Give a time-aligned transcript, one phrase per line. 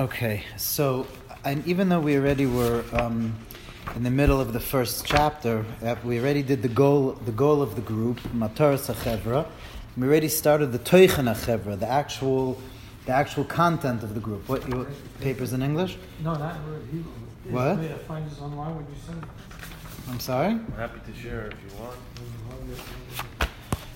[0.00, 1.06] Okay, so
[1.44, 3.36] and even though we already were um,
[3.94, 7.60] in the middle of the first chapter, uh, we already did the goal, the goal
[7.60, 9.46] of the group, Matar Sachevra.
[9.98, 12.58] We already started the Teuchen Achevra, the actual,
[13.04, 14.48] the actual content of the group.
[14.48, 14.86] What your
[15.20, 15.98] papers in English?
[16.24, 17.12] No, not in Hebrew.
[17.50, 17.78] What?
[17.78, 18.76] I find this online?
[18.76, 19.22] What you said?
[20.08, 20.52] I'm sorry.
[20.52, 23.39] I'm happy to share if you want.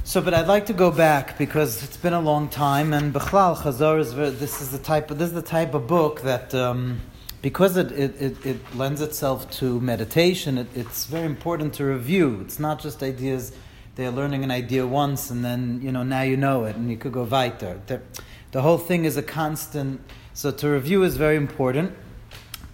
[0.06, 3.56] So, but I'd like to go back because it's been a long time, and Bechlal
[3.56, 7.00] Chazor is this is the type of, this is the type of book that um,
[7.40, 12.42] because it, it, it, it, lends itself to meditation, it, it's very important to review.
[12.42, 13.52] It's not just ideas.
[13.96, 16.98] They're learning an idea once, and then you know now you know it, and you
[16.98, 17.80] could go weiter.
[17.86, 18.02] The,
[18.50, 20.02] the whole thing is a constant.
[20.34, 21.94] So to review is very important.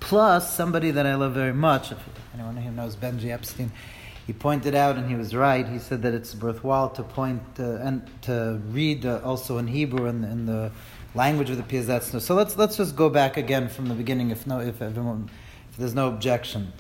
[0.01, 1.99] Plus, somebody that I love very much, if
[2.35, 3.71] anyone here knows Benji Epstein,
[4.31, 5.67] he pointed out, and he was right.
[5.67, 10.07] He said that it's worthwhile to point uh, and to read uh, also in Hebrew
[10.07, 10.71] in, in the
[11.17, 12.21] language of the Piazetzner.
[12.21, 15.29] So let's let's just go back again from the beginning, if no, if everyone,
[15.69, 16.73] if there's no objection.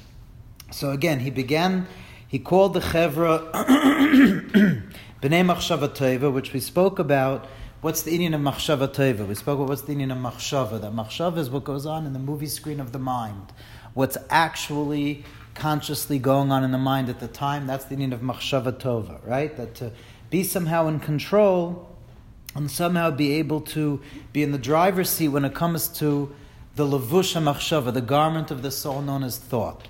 [0.70, 1.88] So again, he began.
[2.28, 3.50] He called the Chevra
[5.20, 7.48] Bnei Machshava Tova, which we spoke about.
[7.80, 9.26] What's the Indian of Machshava Tova?
[9.26, 10.80] We spoke about what's the Indian of Machshava.
[10.80, 13.52] That Machshava is what goes on in the movie screen of the mind.
[13.94, 15.24] What's actually
[15.60, 17.66] consciously going on in the mind at the time.
[17.66, 19.54] That's the Indian of Machshava Tova, right?
[19.58, 19.92] That to
[20.30, 21.86] be somehow in control
[22.54, 24.00] and somehow be able to
[24.32, 26.34] be in the driver's seat when it comes to
[26.76, 29.86] the Lavusha Machshava, the garment of the soul known as thought.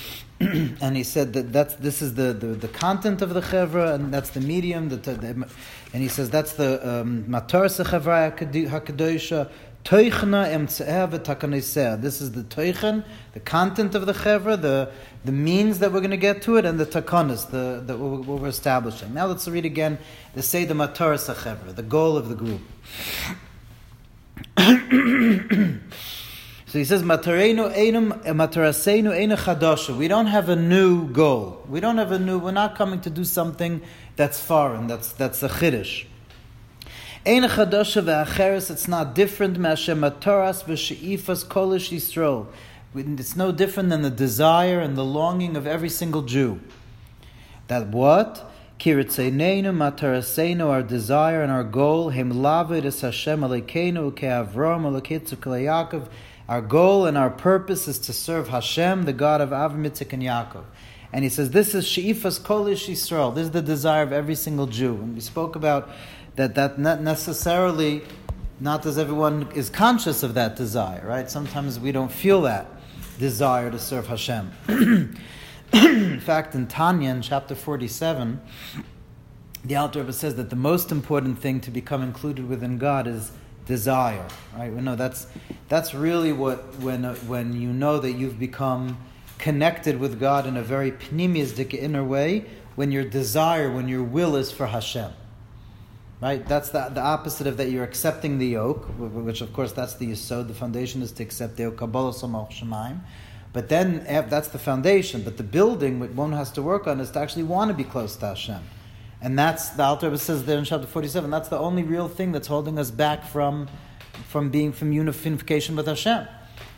[0.40, 4.12] and he said that that's this is the, the, the content of the chevra, and
[4.12, 4.88] that's the medium.
[4.88, 5.48] The, the,
[5.92, 6.80] and he says that's the
[7.28, 8.36] matar um, sechevra
[9.84, 14.90] toichna This is the toichen, the content of the chevra, the
[15.24, 18.40] the means that we're going to get to it, and the takanas, the, the what
[18.40, 19.14] we're establishing.
[19.14, 19.98] Now let's read again
[20.34, 22.60] the say the matar sechevra, the goal of the group.
[26.66, 31.62] So he says, "Matarenu enum matarasenu ena chadasha." We don't have a new goal.
[31.68, 32.40] We don't have a new.
[32.40, 33.80] We're not coming to do something
[34.16, 34.88] that's foreign.
[34.88, 36.06] That's that's a chiddush.
[37.26, 38.70] Ena chadasha ve'acheres.
[38.70, 39.58] It's not different.
[39.58, 42.48] Mashem mataras v'sheifas kolish yisrael.
[42.94, 46.60] It's no different than the desire and the longing of every single Jew.
[47.68, 48.52] That what?
[48.78, 52.10] Kiritzeinenu matarasenu, our desire and our goal.
[52.10, 56.08] Him lavid es Hashem alekeinu ke'avrom alekitzu Yaakov.
[56.46, 60.22] Our goal and our purpose is to serve Hashem, the God of Avram, Yitzchak, and
[60.22, 60.64] Yaakov.
[61.10, 63.34] And he says, this is She'ifas Kolish Yisrael.
[63.34, 64.94] This is the desire of every single Jew.
[64.94, 65.88] And we spoke about
[66.36, 68.02] that that not necessarily,
[68.60, 71.30] not as everyone is conscious of that desire, right?
[71.30, 72.66] Sometimes we don't feel that
[73.18, 74.50] desire to serve Hashem.
[75.72, 78.40] in fact, in Tanya, in chapter 47,
[79.64, 83.32] the Alter Rebbe says that the most important thing to become included within God is
[83.66, 84.72] desire, right?
[84.72, 85.26] We know that's
[85.68, 88.98] that's really what when uh, when you know that you've become
[89.38, 92.44] connected with God in a very pnimiastic inner way.
[92.74, 95.12] When your desire, when your will is for Hashem,
[96.24, 96.48] right?
[96.48, 97.70] That's the, the opposite of that.
[97.70, 100.48] You're accepting the yoke, which of course that's the yisod.
[100.48, 101.76] The foundation is to accept the yoke.
[101.76, 103.00] Kabbalah Shemaim.
[103.52, 105.22] But then eh, that's the foundation.
[105.22, 107.84] But the building, what one has to work on, is to actually want to be
[107.84, 108.62] close to Hashem.
[109.20, 111.30] And that's the Alter Rebbe says there in chapter forty-seven.
[111.30, 113.68] That's the only real thing that's holding us back from
[114.26, 116.26] from being from unification with Hashem.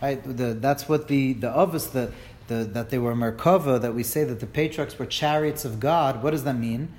[0.03, 0.23] Right?
[0.25, 2.13] The, that's what the the Avos the,
[2.49, 6.23] the that they were Merkava that we say that the patriarchs were chariots of God.
[6.23, 6.93] What does that mean?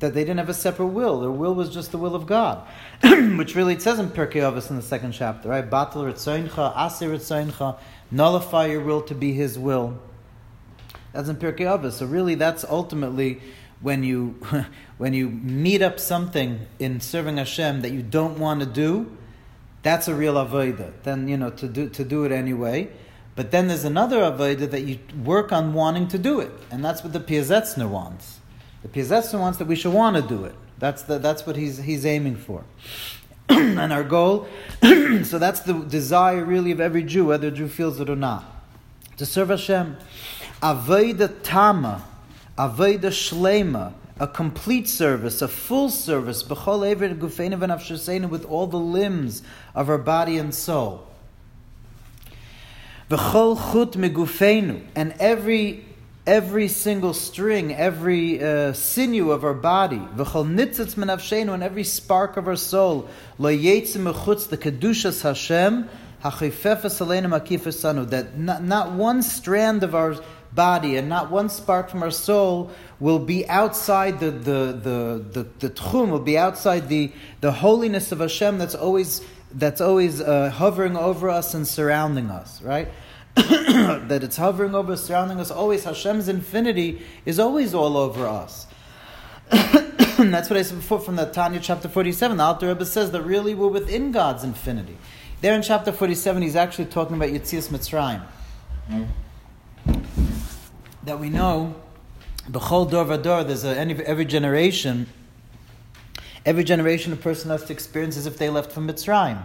[0.00, 1.20] That they didn't have a separate will.
[1.20, 2.66] Their will was just the will of God,
[3.02, 5.68] which really it says in Pirkei Avos in the second chapter, right?
[5.68, 7.78] Batal ritzaincha, asir ritzaincha,
[8.10, 9.98] nullify your will to be His will.
[11.12, 11.92] That's in Pirkei Avos.
[11.92, 13.40] So really, that's ultimately
[13.80, 14.38] when you
[14.98, 19.16] when you meet up something in serving Hashem that you don't want to do,
[19.82, 20.92] that's a real avodah.
[21.04, 22.90] Then you know to do to do it anyway.
[23.34, 27.04] But then there's another avodah that you work on wanting to do it, and that's
[27.04, 28.40] what the Piazetzner wants.
[28.86, 30.54] The Piazetzner wants that we should want to do it.
[30.78, 32.64] That's the, that's what he's he's aiming for.
[33.48, 34.46] and our goal,
[34.82, 38.44] so that's the desire really of every Jew, whether Jew feels it or not,
[39.16, 39.96] to serve Hashem.
[40.62, 42.04] Avodah tama
[42.56, 49.42] Aveda Shlema, a complete service, a full service, b'chol ever gufeinu with all the limbs
[49.74, 51.08] of our body and soul.
[53.10, 55.85] V'chol chut megufeinu, and every
[56.26, 62.36] every single string, every uh, sinew of our body, v'chol nitzitz menafshenu, and every spark
[62.36, 63.08] of our soul,
[63.38, 65.88] lo yetzim mechutz the kedushas Hashem,
[66.24, 70.16] hachifefes aleinu makifes sanu, that not, not one strand of our
[70.52, 75.68] body and not one spark from our soul will be outside the, the, the, the,
[75.68, 79.22] the tchum, will be outside the, the holiness of Hashem that's always
[79.52, 82.88] that's always uh, hovering over us and surrounding us, right?
[84.08, 85.84] that it's hovering over, surrounding us always.
[85.84, 88.66] Hashem's infinity is always all over us.
[89.50, 92.38] that's what I said before from the Tanya chapter 47.
[92.38, 94.96] The Alter Rebbe says that really we're within God's infinity.
[95.42, 98.22] There in chapter 47, he's actually talking about Yitzias Mitzrayim.
[101.04, 101.74] That we know,
[102.50, 105.08] B'chol Dor Vador, there's a, every generation,
[106.46, 109.44] every generation a person has to experience as if they left from Mitzrayim.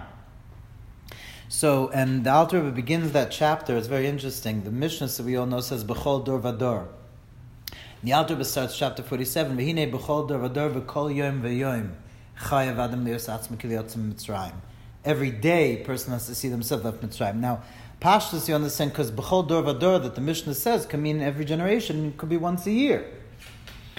[1.53, 4.63] So, and the Alter Rebbe begins that chapter, it's very interesting.
[4.63, 6.87] The Mishnah, that we all know, says, B'chol Dor Vador.
[8.01, 11.89] The Alter Rebbe starts chapter 47, V'hine B'chol Dor Vador V'kol Yom V'yom
[12.39, 14.53] Chayav Adam Leos Atzma Kiliotzim Mitzrayim.
[15.03, 17.35] Every day, person has to see themselves left Mitzrayim.
[17.35, 17.63] Now,
[18.01, 22.05] Pashtus, you understand, because B'chol Dor Vador, that the Mishnah says, can mean every generation,
[22.05, 23.05] it could be once a year.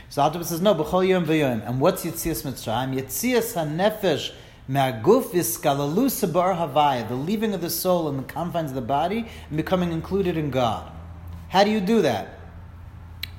[0.09, 1.69] So Alter Rebbe says, no, B'chol Yom V'yom.
[1.69, 2.99] And what's Yitzias Mitzrayim?
[2.99, 4.33] Yitzias HaNefesh
[4.69, 9.93] Sabar Havaya, the leaving of the soul in the confines of the body and becoming
[9.93, 10.91] included in God.
[11.49, 12.39] How do you do that?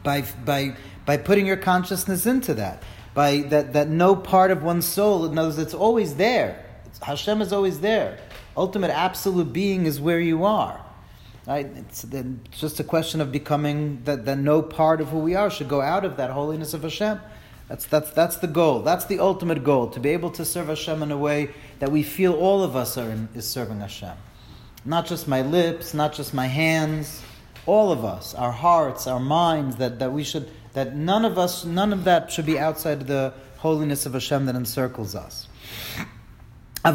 [0.03, 0.75] By, by,
[1.05, 2.83] by putting your consciousness into that.
[3.13, 6.65] By that, that no part of one's soul knows it's always there.
[6.85, 8.19] It's, Hashem is always there.
[8.57, 10.83] Ultimate absolute being is where you are.
[11.47, 11.65] Right?
[11.65, 15.49] It's, it's just a question of becoming that, that no part of who we are
[15.49, 17.19] should go out of that holiness of Hashem.
[17.67, 18.81] That's, that's, that's the goal.
[18.81, 21.49] That's the ultimate goal, to be able to serve Hashem in a way
[21.79, 24.15] that we feel all of us are in, is serving Hashem.
[24.85, 27.21] Not just my lips, not just my hands,
[27.65, 31.63] all of us, our hearts, our minds, that, that we should, that none of us,
[31.63, 35.47] none of that should be outside the holiness of Hashem that encircles us.
[36.83, 36.91] Our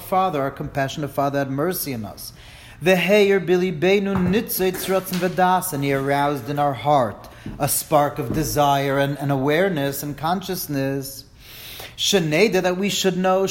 [0.00, 2.34] Father, our compassionate Father, had mercy on us.
[2.82, 2.98] And
[5.82, 7.28] He aroused in our heart
[7.58, 11.24] a spark of desire and, and awareness and consciousness.
[11.96, 13.46] Shaneda, that we should know,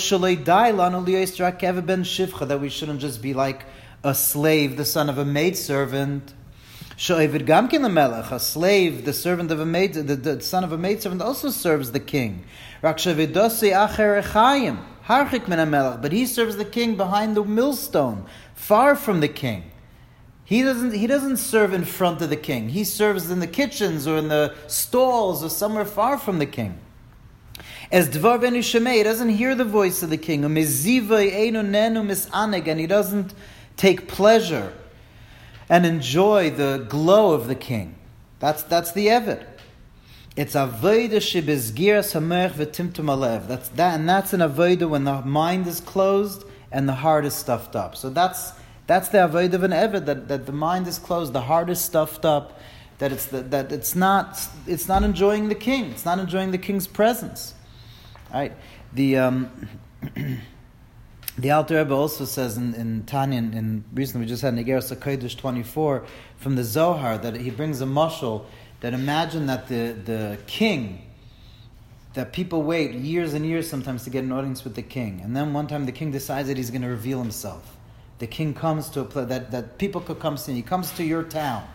[2.46, 3.66] that we shouldn't just be like
[4.04, 6.34] a slave, the son of a maidservant.
[6.96, 10.78] Sho'evid Gamkin Melech, a slave, the servant of a maid, the, the son of a
[10.78, 12.46] maidservant, also serves the king.
[12.84, 18.96] Rakshavidose Acher Echayim, Harchik min Melech, but he serves the king behind the millstone, far
[18.96, 19.72] from the king.
[20.46, 22.70] He doesn't, he doesn't serve in front of the king.
[22.70, 26.78] He serves in the kitchens or in the stalls or somewhere far from the king.
[27.92, 30.46] As Dvar ben he doesn't hear the voice of the king.
[30.46, 30.56] And
[32.80, 33.34] he doesn't
[33.76, 34.74] take pleasure
[35.68, 37.96] and enjoy the glow of the king.
[38.40, 39.46] That's, that's the Evid.
[40.36, 43.48] It's avodah shebizgiras hamerch v'timtum.
[43.48, 47.34] That's that, and that's an avodah when the mind is closed and the heart is
[47.34, 47.96] stuffed up.
[47.96, 48.52] So that's
[48.88, 51.82] that's the avodah of an eved that, that the mind is closed, the heart is
[51.82, 52.60] stuffed up,
[53.00, 56.58] that it's the, that it's not it's not enjoying the king, it's not enjoying the
[56.58, 57.54] king's presence.
[58.32, 58.54] Right?
[58.94, 59.70] The um,
[61.38, 65.36] the Alter Rebbe also says in, in Tanya, in recently we just had Negeras Hakodesh
[65.36, 66.06] twenty four
[66.38, 68.46] from the Zohar that he brings a mushal
[68.82, 71.02] that imagine that the the king
[72.14, 75.36] that people wait years and years sometimes to get an audience with the king, and
[75.36, 77.76] then one time the king decides that he's going to reveal himself
[78.20, 80.54] the king comes to a place that, that people could come see.
[80.54, 81.68] He comes to your town.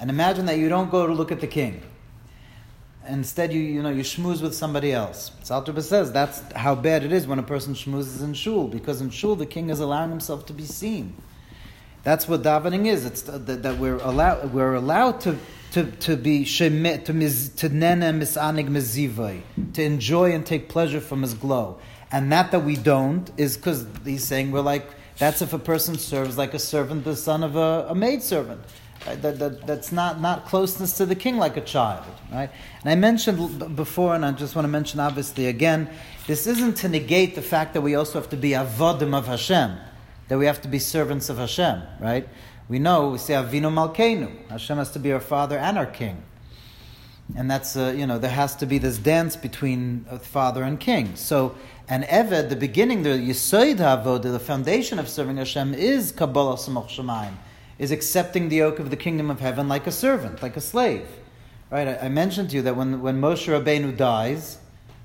[0.00, 1.82] And imagine that you don't go to look at the king.
[3.08, 5.32] Instead, you, you know, you schmooze with somebody else.
[5.42, 9.10] Salterba says that's how bad it is when a person schmoozes in shul, because in
[9.10, 11.16] shul the king is allowing himself to be seen.
[12.02, 13.06] That's what davening is.
[13.06, 15.36] It's that, that we're allowed we're allowed to
[15.72, 19.42] to, to be to to nene misanig
[19.74, 21.78] to enjoy and take pleasure from his glow,
[22.12, 24.86] and that that we don't is because he's saying we're like
[25.18, 28.60] that's if a person serves like a servant, the son of a, a maidservant.
[29.06, 29.20] Right?
[29.22, 32.04] That, that, that's not, not closeness to the king like a child.
[32.32, 32.50] Right?
[32.82, 35.90] And I mentioned before, and I just want to mention obviously again,
[36.26, 39.76] this isn't to negate the fact that we also have to be avodim of Hashem,
[40.28, 42.28] that we have to be servants of Hashem, right?
[42.68, 44.50] We know, we say Avinu Malkeinu.
[44.50, 46.22] Hashem has to be our father and our king.
[47.36, 51.14] And that's, uh, you know, there has to be this dance between father and king.
[51.16, 51.54] So
[51.90, 56.88] and Eved, the beginning, the Yisoid Avodah, the foundation of serving Hashem is Kabbalah Samoch
[56.88, 57.32] Shemaim,
[57.78, 61.08] is accepting the yoke of the kingdom of heaven like a servant, like a slave.
[61.70, 61.88] Right?
[61.88, 64.58] I, I mentioned to you that when, when Moshe Rabbeinu dies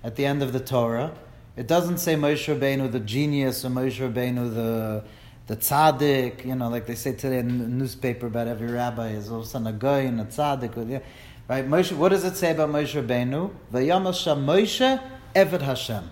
[0.04, 1.14] at the end of the Torah,
[1.56, 5.04] it doesn't say Moshe Rabbeinu the genius or Moshe Rabbeinu the
[5.46, 9.30] the tzaddik, you know, like they say today in the newspaper about every rabbi is
[9.30, 11.02] all of a sudden a guy and a tzaddik.
[11.50, 11.68] Right?
[11.68, 13.52] Moshe, what does it say about Moshe Rabbeinu?
[13.72, 15.02] Moshe
[15.36, 16.10] Eved Hashem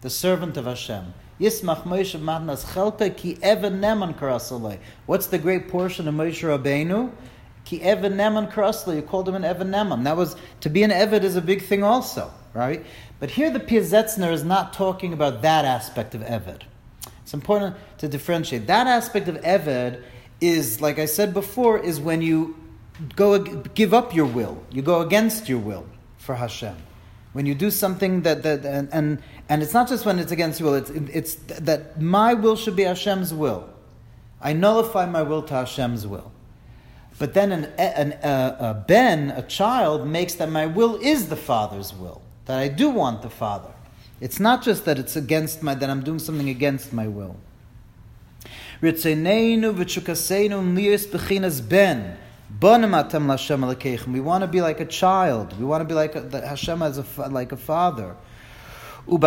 [0.00, 1.14] the servant of Hashem.
[1.40, 4.78] Yismach Moshe Matnas Chelpe ki even neman karasalei.
[5.06, 7.12] What's the great portion of Moshe Rabbeinu?
[7.64, 8.96] Ki even neman karasalei.
[8.96, 10.04] You called him an even neman.
[10.04, 12.84] That was to be an eved is a big thing also, right?
[13.20, 16.62] But here the Piazetzner is not talking about that aspect of Eved.
[17.22, 18.66] It's important to differentiate.
[18.68, 20.02] That aspect of Eved
[20.40, 22.56] is, like I said before, is when you
[23.16, 24.62] go give up your will.
[24.70, 25.86] You go against your will
[26.16, 26.76] for Hashem.
[27.32, 30.60] When you do something that, that and, and, and it's not just when it's against
[30.60, 33.68] your will, it's, it's that my will should be Hashem's will.
[34.40, 36.32] I nullify my will to Hashem's will.
[37.18, 41.36] But then an, an, a, a ben, a child, makes that my will is the
[41.36, 43.70] father's will, that I do want the father.
[44.20, 47.36] It's not just that it's against my, that I'm doing something against my will.
[51.60, 52.16] Ben.
[52.50, 55.58] We want to be like a child.
[55.58, 58.16] We want to be like a, Hashem as a, like a father.
[59.06, 59.22] And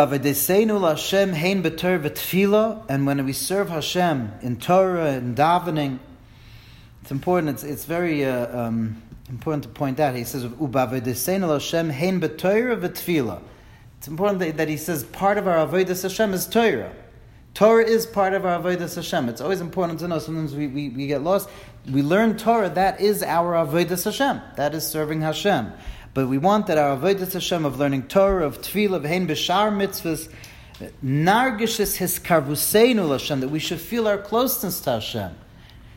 [3.05, 5.99] when we serve Hashem in Torah and davening,
[7.01, 7.49] it's important.
[7.49, 10.15] It's, it's very uh, um, important to point out.
[10.15, 10.43] He says.
[10.43, 10.53] It's
[14.07, 16.91] important that, that he says part of our avodas Hashem is Torah.
[17.53, 19.29] Torah is part of our avodas Hashem.
[19.29, 20.19] It's always important to know.
[20.19, 21.49] Sometimes we, we, we get lost.
[21.89, 22.69] We learn Torah.
[22.69, 24.39] That is our avodas Hashem.
[24.55, 25.73] That is serving Hashem.
[26.13, 29.71] But we want that our avodas Hashem of learning Torah, of tefillah, of hein b'shar
[29.71, 30.29] mitzvahs,
[31.03, 35.31] nargishes hiskarvuseinu Hashem, that we should feel our closeness to Hashem.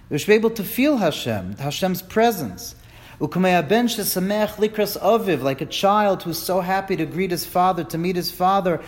[0.08, 2.76] We should be able to feel Hashem, Hashem's presence.
[3.20, 8.82] Like a child who's so happy to greet his father, to meet his father.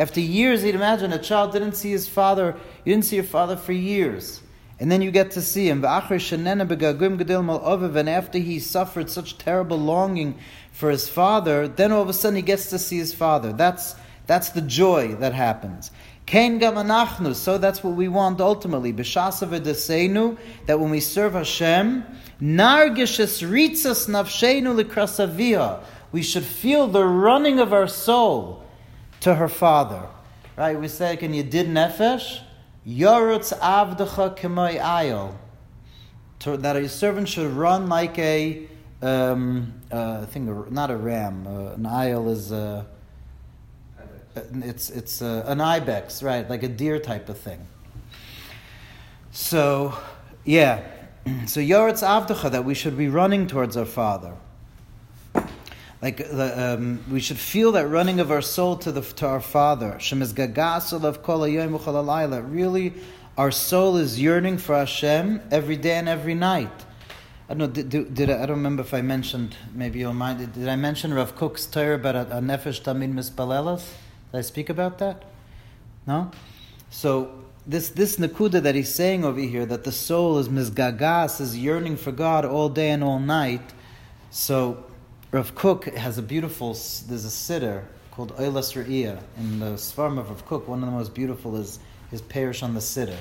[0.00, 2.56] After years, you'd imagine a child didn't see his father.
[2.86, 4.40] You didn't see your father for years,
[4.78, 5.84] and then you get to see him.
[5.84, 5.92] And
[8.08, 10.38] after he suffered such terrible longing
[10.72, 13.52] for his father, then all of a sudden he gets to see his father.
[13.52, 13.94] That's
[14.26, 15.90] that's the joy that happens.
[16.26, 18.92] So that's what we want ultimately.
[18.92, 22.06] That when we serve Hashem.
[26.12, 28.64] We should feel the running of our soul
[29.20, 30.06] to her father.
[30.56, 30.78] Right?
[30.78, 32.40] We say, can you did nefesh?
[32.86, 35.34] Yorutz avdecha k'moi ayol.
[36.62, 38.66] That a servant should run like a,
[39.02, 41.46] um, uh, I think, a, not a ram.
[41.46, 42.86] Uh, an ayol is a.
[44.36, 46.48] Uh, it's it's uh, an ibex, right?
[46.48, 47.66] Like a deer type of thing.
[49.32, 49.96] So,
[50.44, 50.82] yeah.
[51.46, 54.34] So Yoretz Avdacha that we should be running towards our Father.
[56.02, 59.98] Like um, we should feel that running of our soul to the to our Father.
[62.42, 62.94] Really,
[63.36, 66.72] our soul is yearning for Hashem every day and every night.
[67.50, 67.82] I don't know.
[67.82, 69.56] Did, did, I, I don't remember if I mentioned.
[69.74, 70.54] Maybe you'll mind.
[70.54, 73.84] Did I mention Rav Kook's Torah about a, a nefesh tamid mispalelas?
[74.32, 75.24] Did I speak about that?
[76.06, 76.30] No.
[76.88, 77.30] So
[77.66, 81.96] this this nakuda that he's saying over here that the soul is mizgagas is yearning
[81.96, 83.74] for God all day and all night.
[84.30, 84.84] So
[85.32, 86.70] Rav Kook has a beautiful.
[86.70, 90.66] There's a sitter called Oilas Re'iyah in the Svarm of Rav Kook.
[90.66, 91.78] One of the most beautiful is
[92.10, 93.16] his parish on the sitter.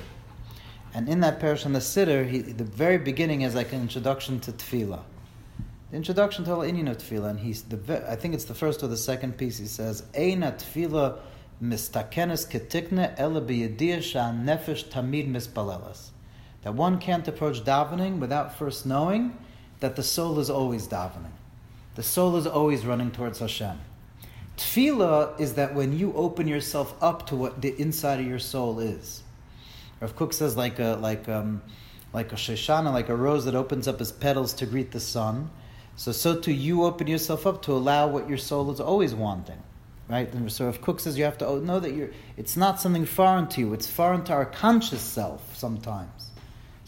[0.96, 4.39] And in that parish on the sitter, he, the very beginning is like an introduction
[4.39, 5.04] to tefillah.
[5.92, 8.82] The introduction to all Indian of tefillah, and he's the I think it's the first
[8.82, 9.60] or the second piece.
[9.60, 11.20] He says, "Eina tefillah
[11.62, 16.10] mistakenes ketikne ela shan nefesh tamid mispalelas."
[16.63, 19.38] That one can't approach davening without first knowing
[19.80, 21.34] that the soul is always davening.
[22.00, 23.77] The soul is always running towards Hashem.
[24.56, 28.79] Tefillah is that when you open yourself up to what the inside of your soul
[28.79, 29.22] is.
[30.00, 31.62] Rav Kook says like a like um,
[32.13, 35.50] like a shoshana, like a rose that opens up its petals to greet the sun.
[35.98, 39.62] So so too you open yourself up to allow what your soul is always wanting,
[40.08, 40.32] right?
[40.32, 42.12] And so Rav Kook says you have to know that you're.
[42.38, 43.74] It's not something foreign to you.
[43.74, 46.29] It's foreign to our conscious self sometimes.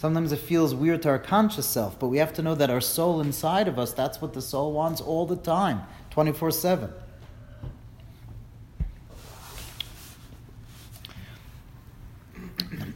[0.01, 2.81] Sometimes it feels weird to our conscious self, but we have to know that our
[2.81, 6.91] soul inside of us, that's what the soul wants all the time, 24 7.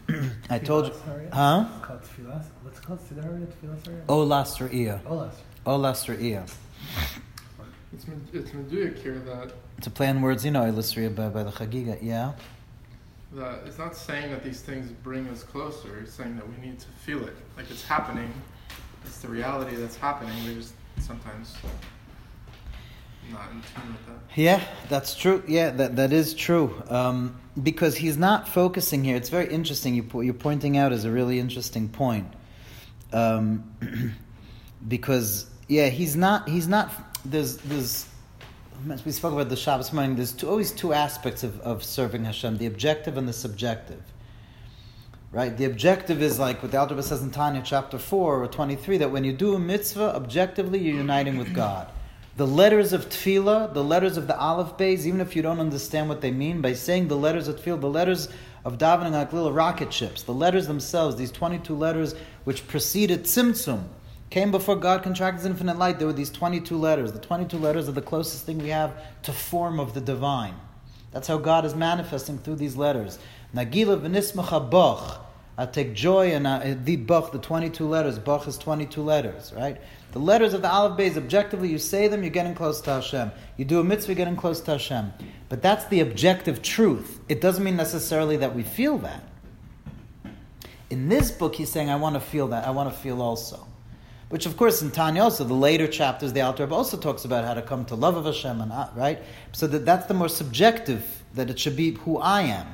[0.50, 0.94] I told you.
[1.32, 1.68] Huh?
[1.76, 2.44] It's called tefillah.
[2.64, 3.00] What's it called?
[3.08, 4.04] Siddharya tefillah area?
[4.08, 5.04] Olas Re'iyah.
[5.04, 5.36] Olas.
[5.68, 6.52] Olas Re'iyah.
[7.94, 11.30] It's med- it's meduic here that To play on words, you know, Olas Re'iyah by,
[11.30, 12.32] by the Chagiga, yeah?
[13.66, 16.00] It's not saying that these things bring us closer.
[16.00, 18.32] It's saying that we need to feel it, like it's happening.
[19.04, 20.34] It's the reality that's happening.
[20.46, 21.56] We're just sometimes
[23.32, 24.40] not in tune with that.
[24.40, 25.44] Yeah, that's true.
[25.48, 26.82] Yeah, that, that is true.
[26.90, 29.16] Um, because he's not focusing here.
[29.16, 29.96] It's very interesting.
[29.96, 32.28] You you're pointing out is a really interesting point.
[33.14, 33.64] Um,
[34.88, 36.48] because yeah, he's not.
[36.50, 36.92] He's not.
[37.24, 38.08] There's there's.
[39.06, 40.16] We spoke about the Shabbos morning.
[40.16, 44.02] There's two, always two aspects of, of serving Hashem: the objective and the subjective.
[45.32, 45.56] Right.
[45.58, 48.98] The objective is like what the Alter Rebbe says in Tanya, chapter four or twenty-three,
[49.00, 51.88] that when you do a mitzvah, objectively you're uniting with God.
[52.38, 56.10] the letters of tefillah, the letters of the aleph bays, even if you don't understand
[56.10, 58.30] what they mean, by saying the letters of tefillah, the letters
[58.66, 63.84] of davening like little rocket ships, the letters themselves, these 22 letters which preceded Tzimtzum,
[64.30, 67.12] came before God contracted infinite light, there were these 22 letters.
[67.12, 70.56] The 22 letters are the closest thing we have to form of the divine.
[71.12, 73.20] That's how God is manifesting through these letters.
[73.54, 75.26] Nagila v'nismacha bach.
[75.58, 78.20] I take joy in uh, the Bach, the 22 letters.
[78.20, 79.80] Bach is 22 letters, right?
[80.12, 83.32] The letters of the Aleph Beis, objectively, you say them, you're getting close to Hashem.
[83.56, 85.14] You do a mitzvah, you're getting close to Hashem.
[85.48, 87.22] But that's the objective truth.
[87.30, 89.24] It doesn't mean necessarily that we feel that.
[90.90, 92.68] In this book, he's saying, I want to feel that.
[92.68, 93.66] I want to feel also.
[94.30, 97.54] Which, of course, in Tanya also, the later chapters, the Alter also talks about how
[97.54, 99.20] to come to love of Hashem, and uh, right?
[99.52, 102.68] So that that's the more subjective, that it should be who I am.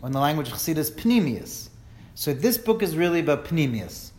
[0.00, 1.68] When the language of Chassidus, Pnimius.
[2.14, 4.10] So this book is really about Pnimius.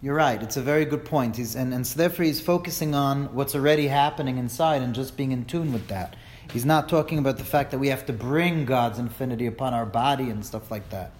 [0.00, 1.36] You're right, it's a very good point.
[1.36, 5.32] He's, and, and so therefore he's focusing on what's already happening inside and just being
[5.32, 6.14] in tune with that.
[6.52, 9.86] He's not talking about the fact that we have to bring God's infinity upon our
[9.86, 11.12] body and stuff like that.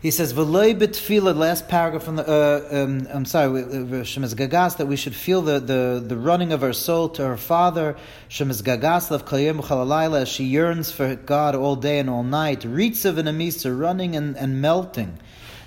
[0.00, 2.24] He says, "V'loy betfila." Last paragraph from the.
[2.24, 6.62] Uh, um, I'm sorry, Shemes Gagas that we should feel the, the, the running of
[6.62, 7.96] our soul to her Father.
[8.28, 12.60] Shemes Gagas lev kalayim chalalayla she yearns for God all day and all night.
[12.60, 15.18] Ritzav and Amisa running and, and melting.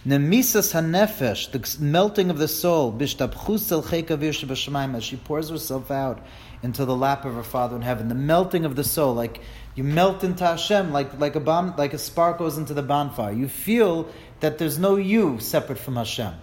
[0.06, 2.94] Nemisas hanefesh, the melting of the soul.
[2.94, 6.26] Bishtabchus el as she pours herself out
[6.64, 8.08] into the lap of her Father in heaven.
[8.08, 9.42] The melting of the soul, like
[9.76, 13.32] you melt into Hashem like, like, a bomb, like a spark goes into the bonfire.
[13.32, 14.12] You feel
[14.42, 16.34] that there's no you separate from Hashem.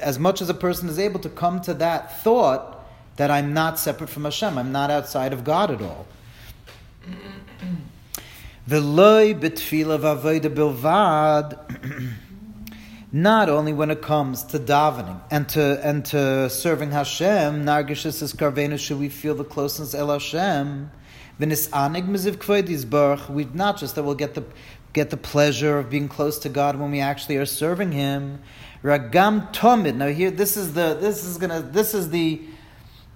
[0.00, 2.84] As much as a person is able to come to that thought
[3.16, 6.06] that I'm not separate from Hashem, I'm not outside of God at all.
[13.12, 18.32] Not only when it comes to davening and to and to serving Hashem, nargishis is
[18.32, 20.90] karvenu, should we feel the closeness El Hashem?
[21.40, 23.28] V'nisanig miziv kvoidis baruch.
[23.28, 24.44] We not just that we'll get the
[24.92, 28.38] get the pleasure of being close to God when we actually are serving Him.
[28.84, 29.96] Ragam tomid.
[29.96, 32.40] Now here, this is the this is gonna this is the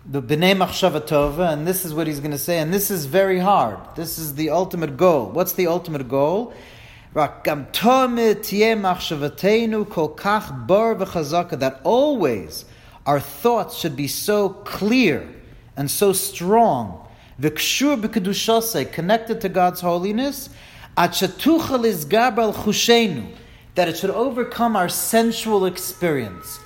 [0.04, 3.78] the b'nei machshavatova, and this is what he's to say, and this is very hard.
[3.94, 5.30] This is the ultimate goal.
[5.30, 6.54] What's the ultimate goal?
[7.14, 11.58] Rakam tomid tiye machshavatenu kol kach bar v'chazaka.
[11.60, 12.64] That always
[13.06, 15.28] our thoughts should be so clear
[15.76, 17.07] and so strong
[17.40, 20.50] v'kshur b'kedushase, connected to God's holiness,
[20.96, 23.34] achatuchal is gabal chushenu,
[23.74, 26.60] that it should overcome our sensual experience.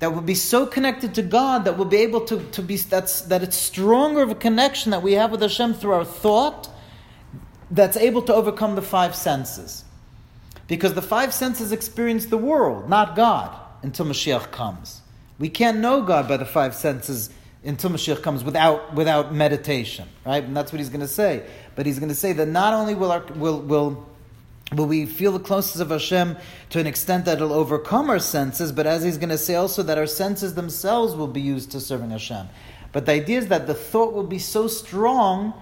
[0.00, 3.22] That will be so connected to God that we'll be able to, to be that's
[3.22, 6.68] that it's stronger of a connection that we have with Hashem through our thought
[7.70, 9.84] that's able to overcome the five senses.
[10.66, 15.00] Because the five senses experience the world, not God, until Mashiach comes.
[15.38, 17.30] We can't know God by the five senses
[17.64, 20.44] until Mashiach comes without without meditation, right?
[20.44, 21.46] And that's what he's going to say.
[21.74, 24.06] But he's going to say that not only will our, will will
[24.72, 26.36] will we feel the closeness of Hashem
[26.70, 29.82] to an extent that it'll overcome our senses, but as he's going to say also
[29.82, 32.48] that our senses themselves will be used to serving Hashem.
[32.92, 35.54] But the idea is that the thought will be so strong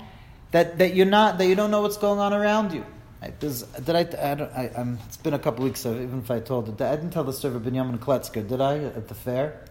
[0.50, 2.84] that, that you're not that you don't know what's going on around you.
[3.22, 3.38] Right?
[3.38, 4.00] Did I?
[4.00, 7.12] I, I it's been a couple weeks, so even if I told it, I didn't
[7.12, 9.64] tell the of Binyamin Kletzker, did I, at the fair?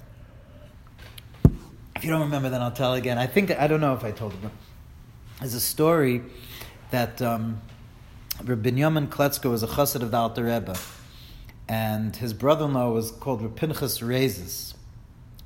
[2.01, 3.19] If you don't remember, then I'll tell again.
[3.19, 4.39] I think I don't know if I told it.
[5.39, 6.23] There's a story
[6.89, 7.61] that um,
[8.43, 10.75] Rabbi Binyamin Kletzker was a chassid of the Alter Rebbe,
[11.69, 14.73] and his brother-in-law was called Rabbi Pinchas Rezes.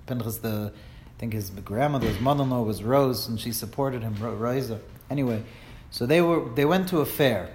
[0.08, 4.80] Pinchas, the I think his grandmother, his mother-in-law was Rose, and she supported him, Rosa.
[5.10, 5.44] Anyway,
[5.92, 7.50] so they were they went to a fair.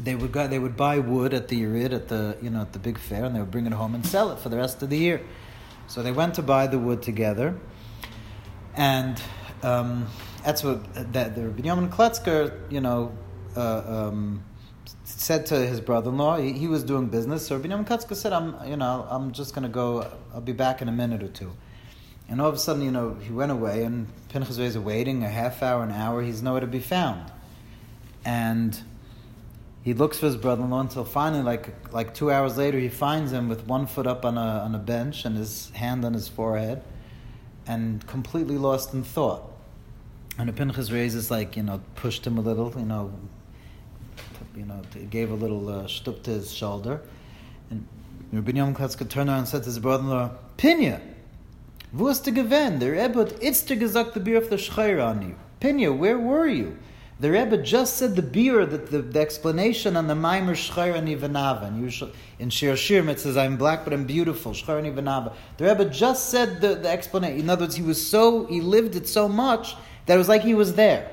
[0.00, 2.72] They would go, they would buy wood at the Yerid at the you know at
[2.72, 4.82] the big fair, and they would bring it home and sell it for the rest
[4.82, 5.20] of the year.
[5.86, 7.60] So they went to buy the wood together
[8.76, 9.20] and
[9.62, 10.06] um,
[10.44, 13.16] that's what that the Binyamin Kletzker, you know,
[13.56, 14.42] uh, um,
[15.04, 16.38] said to his brother-in-law.
[16.38, 19.64] He, he, was doing business, so Binyamin Kletzker said, "I'm, you know, I'm just going
[19.64, 20.10] to go.
[20.34, 21.52] I'll be back in a minute or two.
[22.28, 25.28] And all of a sudden, you know, he went away, and Pinchas is waiting a
[25.28, 26.22] half hour, an hour.
[26.22, 27.30] He's nowhere to be found,
[28.24, 28.80] and
[29.82, 33.48] he looks for his brother-in-law until finally, like like two hours later, he finds him
[33.48, 36.82] with one foot up on a on a bench and his hand on his forehead
[37.66, 39.50] and completely lost in thought.
[40.38, 43.12] And the Pinchas raises like you know pushed him a little, you know,
[44.56, 47.00] you know, gave a little uh, shtup to his shoulder,
[47.70, 47.86] and
[48.32, 51.00] Rabbi Yom Kletzker turned around and said to his brother-in-law, "Pinya,
[51.92, 55.34] wo ist der Rebbe it's to gesagt the beer of the Schreir on you.
[55.60, 56.78] Pinya, where were you?
[57.22, 61.06] The Rebbe just said the beer, that the, the explanation on the Maimer Shchayr and
[61.06, 61.68] Ivanava.
[61.68, 65.32] And in Shir Shirim it says, I'm black but I'm beautiful, Shchayr and Ivanava.
[65.56, 67.38] The Rebbe just said the, the explanation.
[67.38, 70.42] In other words, he was so, he lived it so much that it was like
[70.42, 71.08] he was there.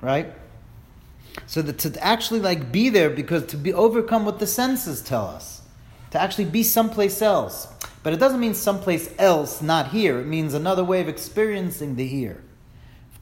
[0.00, 0.32] Right?
[1.46, 5.26] So that to actually like be there because to be overcome what the senses tell
[5.26, 5.60] us.
[6.12, 7.68] To actually be someplace else.
[8.02, 10.20] But it doesn't mean someplace else, not here.
[10.20, 12.42] It means another way of experiencing the here.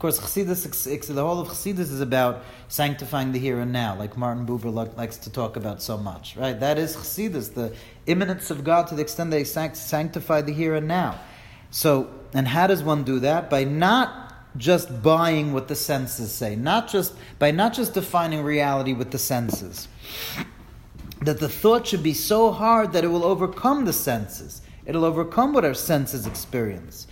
[0.03, 4.45] Course, Chassidus, the whole of Chassidus is about sanctifying the here and now, like Martin
[4.45, 6.59] Buber likes to talk about so much, right?
[6.59, 7.73] That is Chassidus, the
[8.07, 11.21] immanence of God to the extent that He sanctify the here and now.
[11.71, 13.49] So, and how does one do that?
[13.49, 18.95] By not just buying what the senses say, not just by not just defining reality
[18.95, 19.87] with the senses.
[21.21, 24.62] That the thought should be so hard that it will overcome the senses.
[24.85, 27.07] It'll overcome what our senses experience.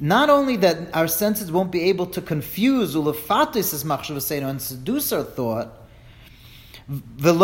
[0.00, 5.80] Not only that our senses won't be able to confuse and seduce our thought,
[6.86, 7.40] not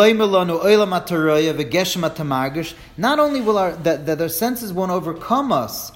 [3.18, 5.92] only will our that, that our senses won't overcome us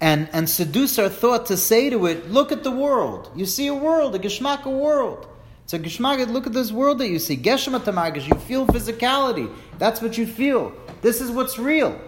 [0.00, 3.30] and, and seduce our thought to say to it, look at the world.
[3.36, 5.28] You see a world, a geschmack world.
[5.62, 7.36] It's a geschmack, look at this world that you see.
[7.36, 9.50] Geshem tamagish, you feel physicality.
[9.78, 10.72] That's what you feel.
[11.00, 11.98] This is what's real.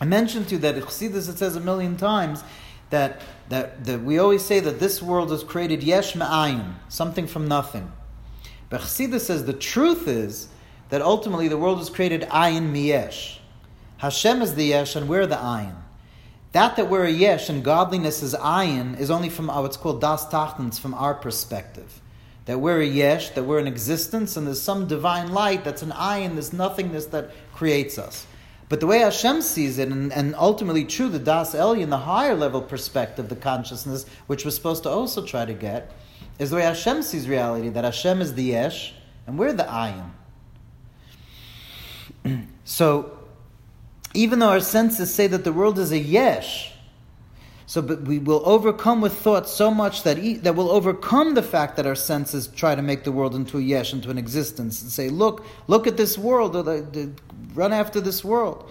[0.00, 2.42] I mentioned to you that Chassidus it says a million times
[2.88, 7.46] that, that, that we always say that this world was created yesh me'ayin, something from
[7.46, 7.92] nothing.
[8.70, 10.48] But Chassidus says the truth is
[10.88, 13.38] that ultimately the world was created ayin miyesh.
[13.98, 15.76] Hashem is the yesh and we're the ayin.
[16.52, 20.00] That that we're a yesh and godliness is ayin is only from oh, what's called
[20.00, 22.00] das tachtans from our perspective.
[22.46, 25.90] That we're a yesh, that we're an existence, and there's some divine light that's an
[25.90, 28.26] ayin, there's nothingness that creates us.
[28.70, 32.36] But the way Hashem sees it, and, and ultimately true, the Das Elyon, the higher
[32.36, 35.90] level perspective, the consciousness, which we're supposed to also try to get,
[36.38, 38.94] is the way Hashem sees reality, that Hashem is the Yesh,
[39.26, 40.10] and we're the Ayin.
[42.64, 43.18] so,
[44.14, 46.72] even though our senses say that the world is a Yesh,
[47.70, 51.42] so, but we will overcome with thought so much that e- that will overcome the
[51.42, 54.82] fact that our senses try to make the world into a yesh, into an existence,
[54.82, 57.12] and say, "Look, look at this world, or the, the,
[57.54, 58.68] run after this world."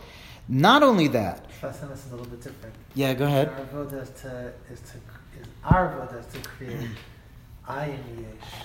[0.50, 1.46] Not only that.
[1.64, 2.76] Is a little bit different.
[2.94, 3.48] Yeah, go ahead.
[3.48, 4.98] Our voda is to is to
[5.40, 6.90] is our voda is to create
[7.70, 8.64] ayin yesh.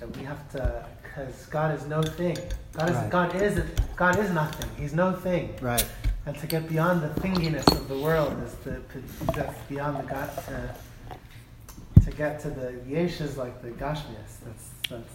[0.00, 2.38] That we have to, because God is no thing.
[2.72, 3.10] God is Right.
[3.10, 3.60] God is
[3.94, 4.70] God is nothing.
[4.78, 5.54] He's no thing.
[5.60, 5.84] Right.
[6.26, 8.82] And to get beyond the thinginess of the world is to,
[9.32, 10.74] that's beyond the God to,
[12.04, 14.32] to get to the yeshas like the gashmias.
[14.44, 15.14] That's that's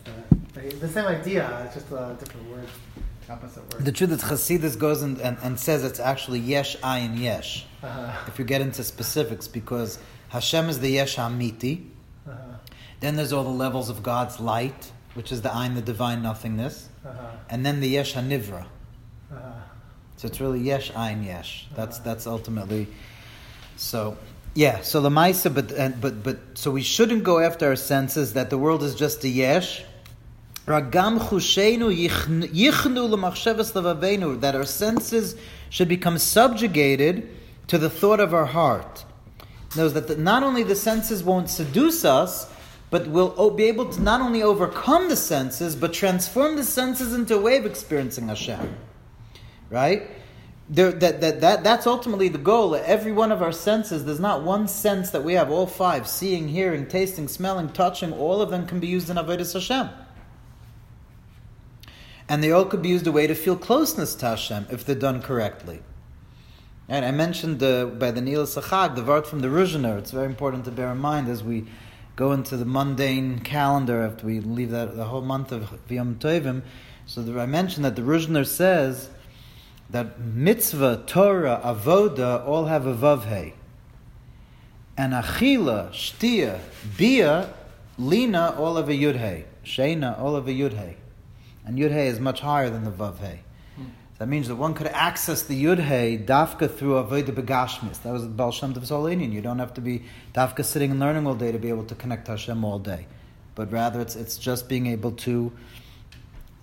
[0.53, 1.63] the, the, the same idea.
[1.65, 2.67] It's just a different word,
[3.29, 3.85] opposite word.
[3.85, 7.65] The truth is, Chassidus goes and, and, and says it's actually yesh ayin yesh.
[7.83, 8.11] uh-huh.
[8.27, 9.97] If you get into specifics, because
[10.29, 11.87] Hashem is the yesh amiti.
[12.27, 12.35] Uh-huh.
[12.99, 16.89] Then there's all the levels of God's light, which is the ayin, the divine nothingness,
[17.05, 17.27] Uh-huh.
[17.49, 18.65] and then the yesh hanivra.
[20.21, 21.65] So it's really yesh ayin yesh.
[21.75, 22.85] That's that's ultimately.
[23.75, 24.15] So
[24.53, 24.81] yeah.
[24.81, 28.51] So the ma'isa, but and, but but so we shouldn't go after our senses that
[28.51, 29.83] the world is just a yesh.
[30.67, 35.35] Ragam chusheinu yichnu l'machshavas levavenu that our senses
[35.71, 37.27] should become subjugated
[37.65, 39.03] to the thought of our heart.
[39.75, 42.47] Knows that the, not only the senses won't seduce us,
[42.91, 47.33] but we'll be able to not only overcome the senses, but transform the senses into
[47.35, 48.77] a way of experiencing Hashem
[49.71, 50.07] right?
[50.69, 52.75] There, that, that, that, that's ultimately the goal.
[52.75, 56.47] Every one of our senses, there's not one sense that we have, all five seeing,
[56.47, 59.89] hearing, tasting, smelling, touching, all of them can be used in Avodah Hashem.
[62.29, 64.95] And they all could be used a way to feel closeness to Hashem if they're
[64.95, 65.81] done correctly.
[66.87, 69.97] And I mentioned uh, by the Nil Sachag, the word from the Ruzhiner.
[69.97, 71.65] It's very important to bear in mind as we
[72.15, 76.61] go into the mundane calendar after we leave that the whole month of Yom Tovim.
[77.05, 79.09] So the, I mentioned that the Ruzhiner says
[79.91, 83.53] that mitzvah, Torah, avoda all have a vavhe.
[84.97, 86.59] And achila, shtia,
[86.97, 87.53] bia,
[87.97, 89.45] lina all have a yudhe.
[89.65, 90.95] Sheina all have a yudhe.
[91.65, 93.39] And yudhe is much higher than the vavhe.
[93.75, 93.85] Hmm.
[94.17, 98.01] That means that one could access the yudhe dafka through avoda begashmis.
[98.03, 99.31] That was the Baal Shem Tov's whole Indian.
[99.31, 101.95] You don't have to be dafka sitting and learning all day to be able to
[101.95, 103.07] connect to Hashem all day.
[103.55, 105.51] But rather it's, it's just being able to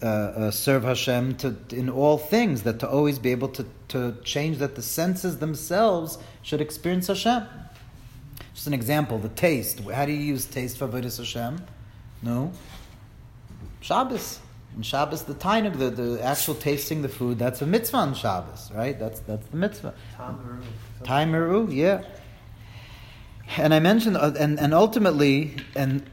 [0.01, 4.17] uh, uh, serve Hashem to, in all things, that to always be able to, to
[4.23, 7.43] change that the senses themselves should experience Hashem.
[8.55, 9.81] Just an example, the taste.
[9.81, 11.63] How do you use taste for Avodah Hashem?
[12.23, 12.53] No.
[13.81, 14.41] Shabbos.
[14.77, 18.71] In Shabbos, the tainug, the, the actual tasting the food, that's a mitzvah on Shabbos,
[18.73, 18.97] right?
[18.99, 19.95] That's, that's the mitzvah.
[21.03, 22.05] Taimeru, yeah.
[23.57, 26.09] and I mentioned, uh, and, and ultimately, and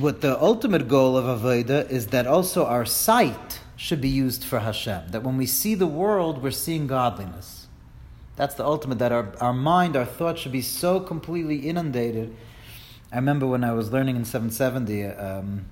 [0.00, 4.58] what the ultimate goal of Avodah is that also our sight should be used for
[4.58, 5.08] Hashem.
[5.08, 7.66] That when we see the world, we're seeing godliness.
[8.36, 12.36] That's the ultimate, that our, our mind, our thoughts should be so completely inundated.
[13.10, 15.64] I remember when I was learning in 770, um,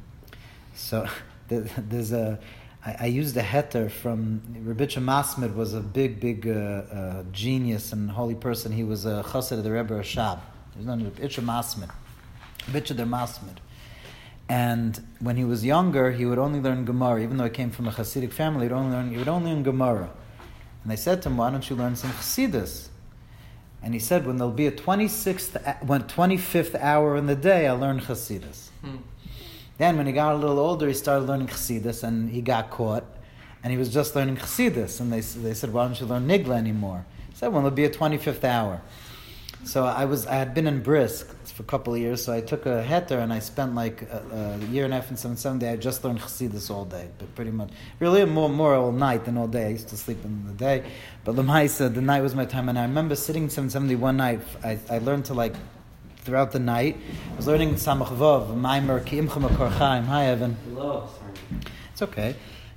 [0.74, 1.06] so
[1.48, 2.38] there's a,
[2.87, 7.22] I, I used a heter from Reb Itche Masmid was a big, big uh, uh,
[7.30, 8.72] genius and holy person.
[8.72, 10.40] He was a chassid of the Rebbe Rashab.
[10.72, 11.90] He was known as Reb Itche Masmid.
[12.72, 13.58] Der Masmid.
[14.48, 17.88] And when he was younger, he would only learn Gemara, even though he came from
[17.88, 18.66] a Hasidic family.
[18.66, 20.11] He would only learn, he would only learn Gemara.
[20.83, 22.88] And they said to him, "Why don't you learn some Chassidus?"
[23.83, 27.35] And he said, "When there'll be a twenty sixth, when twenty fifth hour in the
[27.35, 28.96] day, I'll learn Chassidus." Hmm.
[29.78, 33.04] Then, when he got a little older, he started learning Chassidus, and he got caught,
[33.62, 35.00] and he was just learning Chassidus.
[35.00, 37.85] And they they said, "Why don't you learn Nigla anymore?" He said, "When there'll be
[37.85, 38.83] a twenty fifth hour."
[39.62, 42.40] So I was I had been in Brisk for a couple of years, so I
[42.40, 45.36] took a heter and I spent like a, a year and a half in seven
[45.36, 45.70] Sunday.
[45.72, 49.38] I just learned Chassidus all day, but pretty much really more more all night than
[49.38, 49.66] all day.
[49.66, 50.84] I used to sleep in the day,
[51.24, 54.16] but Lamaisa the night was my time, and I remember sitting in seven seventy one
[54.18, 54.40] night.
[54.62, 55.54] I, I learned to like
[56.18, 56.96] throughout the night.
[57.32, 60.04] I was learning Samach Vov, Maimer Kiimchem Korchaim.
[60.04, 60.56] Hi Evan.
[60.68, 61.32] Hello, sorry.
[61.92, 62.34] It's okay.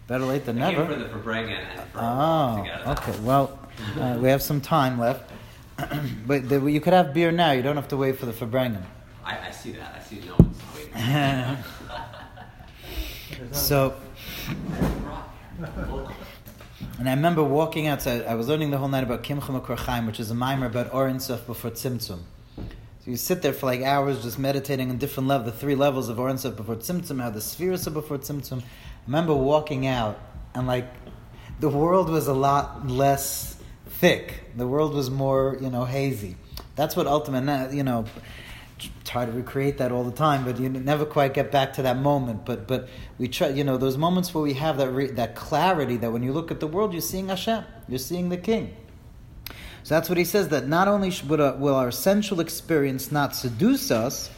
[0.07, 0.85] Better late than I never.
[0.85, 2.89] for the and for Oh, together.
[2.91, 3.19] okay.
[3.23, 3.59] Well,
[3.99, 5.31] uh, we have some time left.
[6.27, 7.51] but the, you could have beer now.
[7.51, 8.83] You don't have to wait for the Farbrengen.
[9.23, 9.95] I, I see that.
[9.95, 11.57] I see no one's waiting.
[13.51, 13.93] So,
[16.97, 18.25] and I remember walking outside.
[18.25, 21.07] I was learning the whole night about Kimcham Korchaim, which is a mimer about Ohr
[21.07, 22.21] Ein Sof before Tzimtzum.
[22.55, 26.09] So you sit there for like hours just meditating on different levels, the three levels
[26.09, 28.61] of Ohr Ein Sof before Tzimtzum, how the spheres are before Tzimtzum.
[28.61, 28.63] I
[29.05, 30.19] remember walking out
[30.55, 30.87] and like
[31.59, 34.43] the world was a lot less thick.
[34.57, 36.35] The world was more, you know, hazy.
[36.75, 38.05] That's what ultimate, you know,
[39.05, 41.97] try to recreate that all the time, but you never quite get back to that
[41.97, 42.45] moment.
[42.45, 45.97] But but we try, you know, those moments where we have that re- that clarity
[45.97, 48.75] that when you look at the world, you're seeing Hashem, you're seeing the King.
[49.83, 50.49] So that's what he says.
[50.49, 54.29] That not only sh- uh, will, our, sensual experience not seduce us,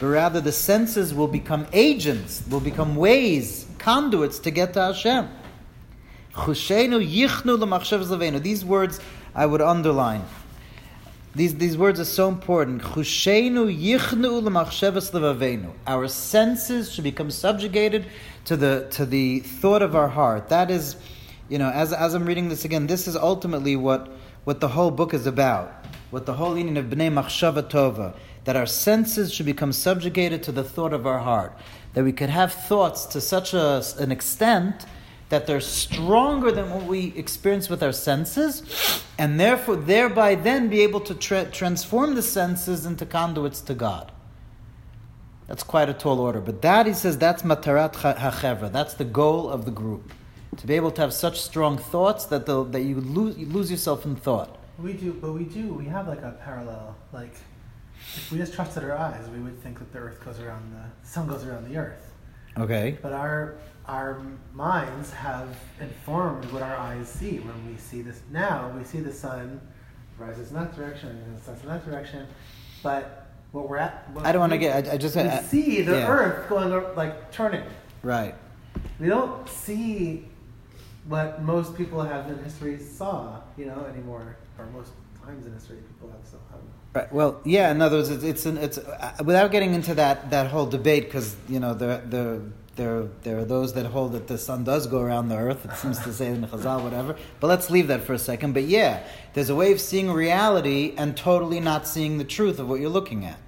[0.00, 5.28] but rather the senses will become agents, will become ways, conduits to get to Hashem.
[8.42, 9.00] These words
[9.36, 10.24] I would underline.
[11.34, 12.82] These, these words are so important.
[15.86, 18.06] Our senses should become subjugated
[18.46, 20.48] to the to the thought of our heart.
[20.48, 20.96] That is,
[21.50, 24.08] you know, as, as I'm reading this again, this is ultimately what,
[24.44, 25.84] what the whole book is about.
[26.10, 28.16] What the whole meaning of Bnei Machshava Tova.
[28.44, 31.52] That our senses should become subjugated to the thought of our heart.
[31.92, 34.86] That we could have thoughts to such a, an extent
[35.28, 40.82] that they're stronger than what we experience with our senses, and therefore, thereby then be
[40.82, 44.12] able to tra- transform the senses into conduits to God.
[45.48, 46.40] That's quite a tall order.
[46.40, 48.70] But that, he says, that's matarat hachevra.
[48.72, 50.12] That's the goal of the group.
[50.56, 54.04] To be able to have such strong thoughts that, that you, lose, you lose yourself
[54.04, 54.58] in thought.
[54.78, 55.72] We do, but we do.
[55.72, 56.96] We have like a parallel.
[57.12, 57.34] Like,
[58.14, 60.84] if we just trusted our eyes, we would think that the Earth goes around the,
[61.02, 62.12] the sun goes around the Earth.
[62.58, 62.98] Okay?
[63.02, 63.56] But our
[63.88, 64.20] our
[64.52, 67.38] minds have informed what our eyes see.
[67.38, 69.60] When we see this now, we see the sun
[70.18, 72.26] rises in that direction and sets in that direction.
[72.82, 74.88] But what we're at, what I don't want to get.
[74.88, 75.14] I, I just.
[75.16, 76.08] We I- see the yeah.
[76.08, 77.62] Earth going like turning.
[78.02, 78.34] Right.
[78.98, 80.26] We don't see
[81.06, 84.92] what most people have in history saw, you know, anymore, or most
[85.24, 86.36] times in history people have saw.
[86.50, 87.00] I don't know.
[87.00, 87.12] Right.
[87.12, 87.70] Well, yeah.
[87.70, 91.04] In other words, it's it's, an, it's uh, without getting into that that whole debate
[91.04, 92.42] because you know the the.
[92.76, 95.64] There, there are those that hold that the sun does go around the earth.
[95.64, 97.16] It seems to say in the Chazal, whatever.
[97.40, 98.52] But let's leave that for a second.
[98.52, 102.68] But yeah, there's a way of seeing reality and totally not seeing the truth of
[102.68, 103.40] what you're looking at,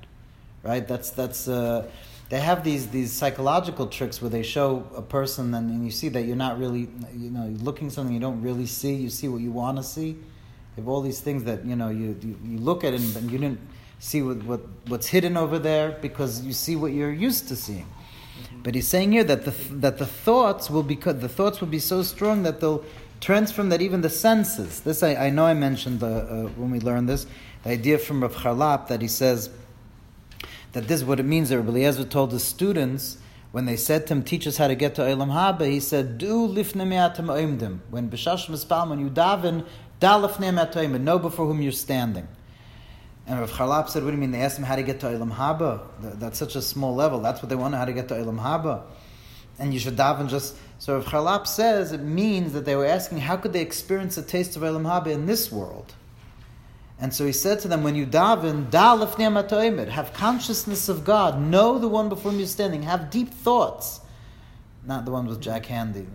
[0.63, 0.87] right?
[0.87, 1.47] That's that's.
[1.47, 1.89] Uh,
[2.29, 6.09] they have these these psychological tricks where they show a person and, and you see
[6.11, 8.95] that you're not really, you know, looking something you don't really see.
[8.95, 10.09] You see what you want to see.
[10.09, 10.19] You
[10.77, 13.39] have all these things that you know you you, you look at and, and you
[13.39, 13.61] didn't
[13.99, 17.87] see what, what what's hidden over there because you see what you're used to seeing.
[18.63, 21.79] But he's saying here that the that the thoughts will be the thoughts will be
[21.79, 22.85] so strong that they'll
[23.21, 24.81] transform that even the senses.
[24.81, 27.27] This I, I know I mentioned uh, uh, when we learned this
[27.63, 29.51] the idea from Rav Charlap that he says
[30.73, 31.49] that this is what it means.
[31.51, 33.19] That Rabbi told his students
[33.53, 36.19] when they said to him, "Teach us how to get to Eilam Haba." He said,
[36.19, 39.65] "Do lifnei me'atem oimdim." When b'shash mispal, when you daven,
[40.01, 41.01] da lifnei me'atem oimdim.
[41.03, 42.29] Know before whom you're standing.
[43.29, 45.07] And Rav Charlap said, "What do you mean?" They asked him how to get to
[45.07, 45.83] Eilam Haba.
[46.01, 47.21] That's such a small level.
[47.21, 48.83] That's what they want how to get to Eilam Haba.
[49.59, 50.57] And you should daven just.
[50.79, 54.23] So Rav Charlap says it means that they were asking how could they experience the
[54.23, 55.95] taste of Eilam Haba in this world.
[57.01, 58.97] And so he said to them, when you daven, da
[59.91, 64.01] have consciousness of God, know the one before whom you're standing, have deep thoughts.
[64.85, 66.07] Not the one with Jack Handey.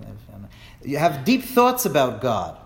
[0.83, 2.57] You have deep thoughts about God,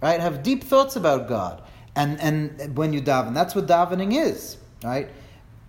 [0.00, 0.18] right?
[0.18, 1.62] Have deep thoughts about God.
[1.98, 5.08] And, and when you daven, that's what davening is, right?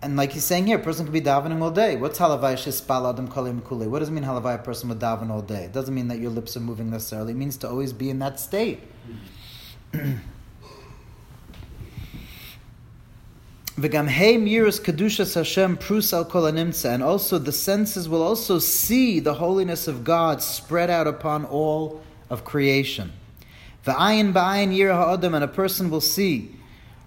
[0.00, 1.96] And like he's saying here, a person could be davening all day.
[1.96, 3.88] What's halavai shispal adam kalim kule?
[3.88, 5.64] What does it mean halavai a person would daven all day?
[5.64, 7.32] It doesn't mean that your lips are moving necessarily.
[7.32, 8.78] It means to always be in that state.
[13.76, 19.88] V'gam hey kedushas Hashem prus al and also the senses will also see the holiness
[19.88, 23.10] of God spread out upon all of creation.
[23.84, 26.54] V'ayin ba'ayin yir ha'adam, and a person will see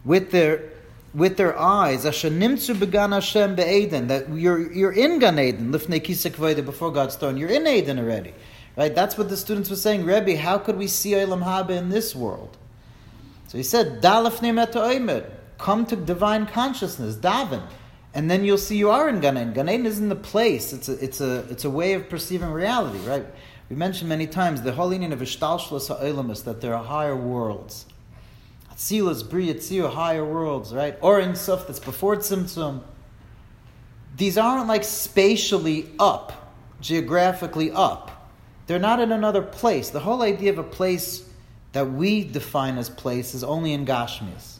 [0.03, 0.69] with their
[1.13, 6.01] with their eyes, asher nimtzu began Hashem be'eden, that you're you're in Gan Eden, lifnei
[6.01, 7.37] kisek before God's throne.
[7.37, 8.33] You're in Eden already,
[8.75, 8.93] right?
[8.93, 10.05] That's what the students were saying.
[10.05, 12.57] Rebbe, how could we see Olam Haba in this world?
[13.47, 15.25] So he said, "Dalafnei meta
[15.59, 17.61] come to divine consciousness, daven,
[18.15, 19.53] and then you'll see you are in Gan Eden.
[19.53, 22.97] Gan Eden isn't the place; it's a, it's a, it's a way of perceiving reality,
[23.07, 23.25] right?
[23.69, 27.85] We mentioned many times the meaning of Ishtalshlos HaOlamus, that there are higher worlds.
[28.71, 29.53] Atzilas, Bri,
[29.89, 30.97] higher worlds, right?
[31.01, 32.81] Ohr Ein Sof that's before Tzimtzum.
[34.17, 38.31] These aren't like spatially up, geographically up.
[38.67, 39.89] They're not in another place.
[39.89, 41.27] The whole idea of a place
[41.71, 44.57] that we define as place is only in Gashmis.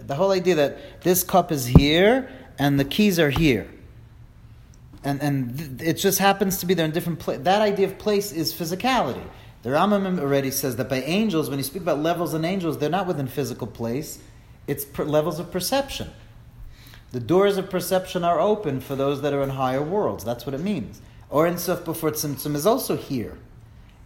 [0.00, 3.68] The whole idea that this cup is here and the keys are here.
[5.04, 7.44] And, and it just happens to be there in different places.
[7.44, 9.24] That idea of place is physicality.
[9.62, 12.90] The Rambam already says that by angels, when you speak about levels and angels, they're
[12.90, 14.18] not within physical place,
[14.66, 16.10] it's per- levels of perception.
[17.10, 20.24] The doors of perception are open for those that are in higher worlds.
[20.24, 21.00] That's what it means.
[21.30, 23.38] Ohr Ein Sof before Tzimtzum is also here.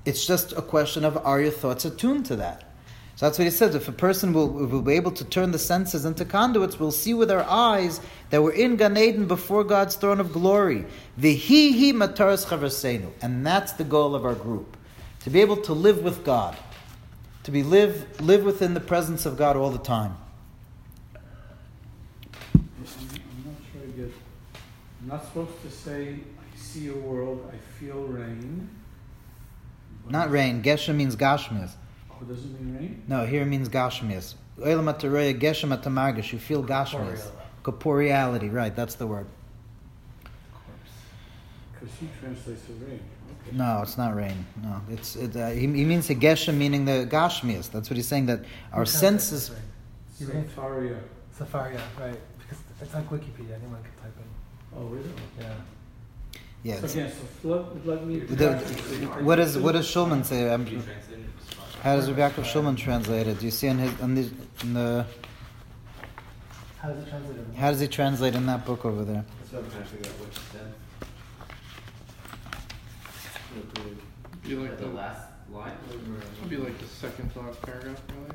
[0.04, 2.71] It's just a question of are your thoughts attuned to that?
[3.22, 3.76] So that's what he says.
[3.76, 7.14] If a person will, will be able to turn the senses into conduits, we'll see
[7.14, 10.86] with our eyes that we're in Gan Eden before God's throne of glory.
[11.20, 13.12] Vihihi mataras chavrasenu.
[13.22, 14.76] And that's the goal of our group.
[15.20, 16.56] To be able to live with God.
[17.44, 20.16] To be live, live within the presence of God all the time.
[22.56, 22.88] I'm not
[23.72, 24.12] sure I get.
[25.00, 28.68] I'm not supposed to say, I see a world, I feel rain.
[30.08, 30.60] Not rain.
[30.60, 31.74] Geshem means Gashmias.
[32.22, 33.02] Oh, does it mean rain?
[33.08, 34.34] No, here it means Gashmias.
[34.58, 36.32] Oilam atareya Geshem atamargish.
[36.32, 37.30] You feel Gashmias.
[37.62, 39.26] Corporeality, right, that's the word.
[41.72, 43.00] Because he translates to rain.
[43.46, 43.56] Okay.
[43.56, 44.46] No, it's not rain.
[44.62, 47.70] No, it's it, uh, he, he means the geshem, meaning the gashmias.
[47.70, 48.26] That's what he's saying.
[48.26, 49.50] That our senses.
[50.18, 50.98] You mean- Sefaria.
[51.38, 52.18] Sefaria, right?
[52.38, 53.54] Because it's like Wikipedia.
[53.54, 54.78] Anyone can type in.
[54.78, 55.10] Oh, really?
[55.40, 55.54] Yeah.
[56.62, 56.80] Yeah.
[56.80, 58.20] So again, so let, let me.
[58.20, 58.56] The,
[59.22, 60.48] what does what does Shulman say?
[60.48, 60.66] Um,
[61.82, 61.90] Be translated as far.
[61.90, 63.38] how does Rebbe Yaakov Shulman translate it?
[63.38, 64.30] Do you see in his in the,
[64.62, 65.06] in the
[66.78, 67.36] How does it translate?
[67.38, 69.24] in- how does he translate in that book over there?
[69.40, 70.28] That's what I'm trying to figure out what
[73.54, 73.98] you.
[74.48, 75.72] Be like the the, last line.
[75.90, 78.34] it'll be like the second to last paragraph, probably.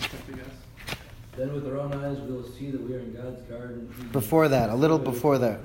[0.00, 0.96] I have guess.
[1.36, 3.92] Then with our own eyes we'll see that we are in God's garden.
[4.12, 5.60] Before that, a little before that.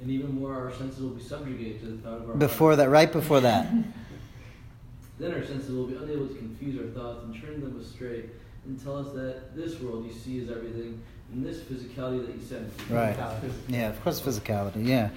[0.00, 2.78] And even more our senses will be subjugated to the thought of our Before heart.
[2.78, 3.72] that, right before that.
[5.18, 8.24] Then our senses will be unable to confuse our thoughts and turn them astray
[8.66, 11.00] and tell us that this world you see is everything
[11.32, 12.72] and this physicality that you sense.
[12.74, 13.16] is Right.
[13.16, 13.50] physicality.
[13.68, 14.86] Yeah, of course, physicality.
[14.86, 15.10] Yeah.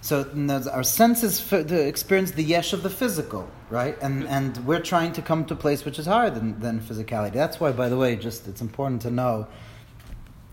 [0.00, 0.24] So
[0.72, 3.98] our senses f- to experience the yesh of the physical, right?
[4.00, 7.32] And and we're trying to come to a place which is higher than, than physicality.
[7.32, 9.48] That's why, by the way, just it's important to know.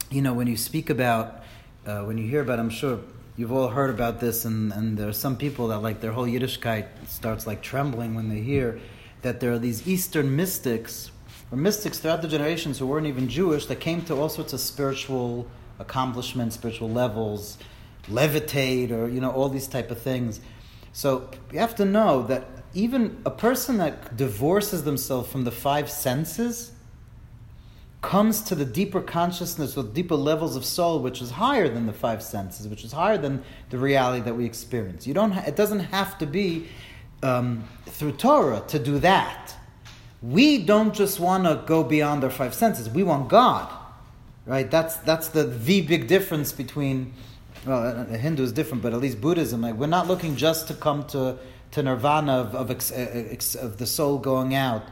[0.10, 1.44] You know, when you speak about,
[1.86, 3.00] uh, when you hear about, I'm sure
[3.38, 6.26] you've all heard about this, and and there are some people that like their whole
[6.26, 8.80] Yiddishkeit starts like trembling when they hear
[9.21, 11.12] that there are these Eastern mystics
[11.52, 14.60] or mystics throughout the generations who weren't even Jewish that came to all sorts of
[14.60, 15.48] spiritual
[15.80, 17.58] accomplishments, spiritual levels,
[18.08, 20.39] levitate, or you know all these type of things.
[20.93, 25.89] So you have to know that even a person that divorces themselves from the five
[25.89, 26.71] senses
[28.06, 31.94] comes to the deeper consciousness with deeper levels of soul, which is higher than the
[31.94, 35.08] five senses, which is higher than the reality that we experience.
[35.08, 35.32] You don't.
[35.32, 36.68] Ha- it doesn't have to be
[37.24, 39.56] um, through Torah to do that.
[40.22, 42.89] We don't just want to go beyond our five senses.
[42.89, 43.68] We want God,
[44.45, 44.70] right?
[44.70, 47.14] That's that's the the big difference between.
[47.66, 49.62] Well, uh, uh, Hindu is different, but at least Buddhism.
[49.62, 51.38] Like we're not looking just to come to
[51.72, 54.84] to nirvana of of, ex, uh, of the soul going out,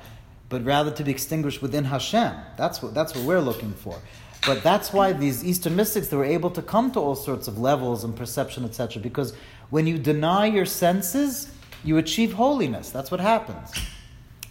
[0.54, 2.32] but rather to be extinguished within Hashem.
[2.58, 3.99] That's what that's what we're looking for.
[4.45, 7.58] But that's why these Eastern mystics they were able to come to all sorts of
[7.58, 9.01] levels and perception, etc.
[9.01, 9.34] Because
[9.72, 11.51] when you deny your senses,
[11.84, 12.91] you achieve holiness.
[12.91, 13.74] That's what happens.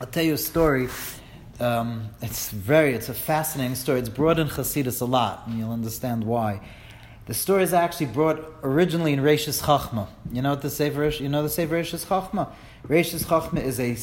[0.01, 0.89] I'll tell you a story.
[1.61, 4.01] Um, it's very, it's a fascinating story.
[4.01, 6.61] It's brought in Hasidus a lot, and you'll understand why.
[7.27, 10.09] The story is actually brought originally in Reishis Chachma.
[10.33, 11.21] You know what the Seferish.
[11.21, 12.51] You know the Sefer Reishis Chachma?
[12.89, 13.95] Reishis Chachma is a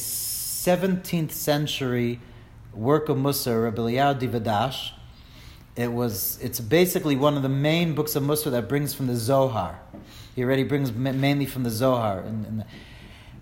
[0.60, 2.20] 17th century
[2.74, 4.92] work of Mussar, Rabbi Eliyahu de Vidas.
[5.74, 9.16] It was, it's basically one of the main books of Mussar that brings from the
[9.16, 9.80] Zohar.
[10.36, 12.20] He already brings mainly from the Zohar.
[12.20, 12.66] And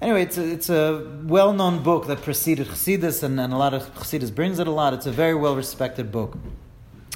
[0.01, 3.93] anyway, it's a, it's a well-known book that preceded Chassidus, and, and a lot of
[3.97, 4.95] Chassidus brings it a lot.
[4.95, 6.39] It's a very well-respected book.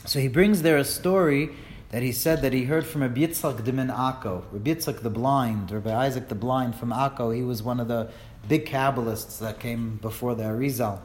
[0.04, 1.50] So he brings there a story
[1.92, 5.70] that he said that he heard from Rabbi Yitzchak Dimin Akko, Rabbi Yitzchak the blind,
[5.70, 7.36] Rabbi Isaac the blind from Akko.
[7.36, 8.10] He was one of the
[8.48, 11.00] big Kabbalists that came before the Arizal.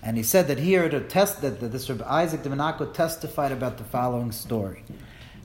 [0.00, 2.94] And he said that he heard a test that, that this Rabbi Isaac Dimin Akko
[2.94, 4.84] testified about the following story.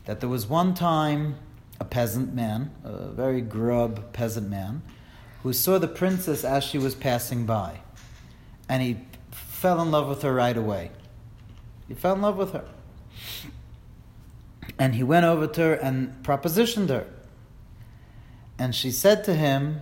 [0.06, 1.38] That there was one time
[1.80, 4.84] a peasant man, a very grub peasant man,
[5.42, 7.80] who saw the princess as she was passing by.
[8.70, 8.98] And he
[9.32, 10.92] fell in love with her right away.
[11.88, 12.66] He fell in love with her.
[14.80, 17.08] And he went over to her and propositioned her.
[18.60, 19.82] And she said to him,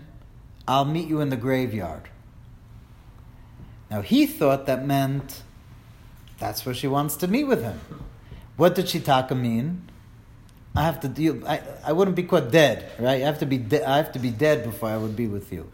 [0.68, 2.10] I'll meet you in the graveyard.
[3.92, 5.44] Now he thought that meant
[6.40, 7.80] that's where she wants to meet with him.
[8.58, 9.90] What did Shitaka mean?
[10.76, 11.48] I have to deal.
[11.48, 13.22] I, I wouldn't be caught dead, right?
[13.22, 13.58] I have to be.
[13.58, 15.72] De- I have to be dead before I would be with you.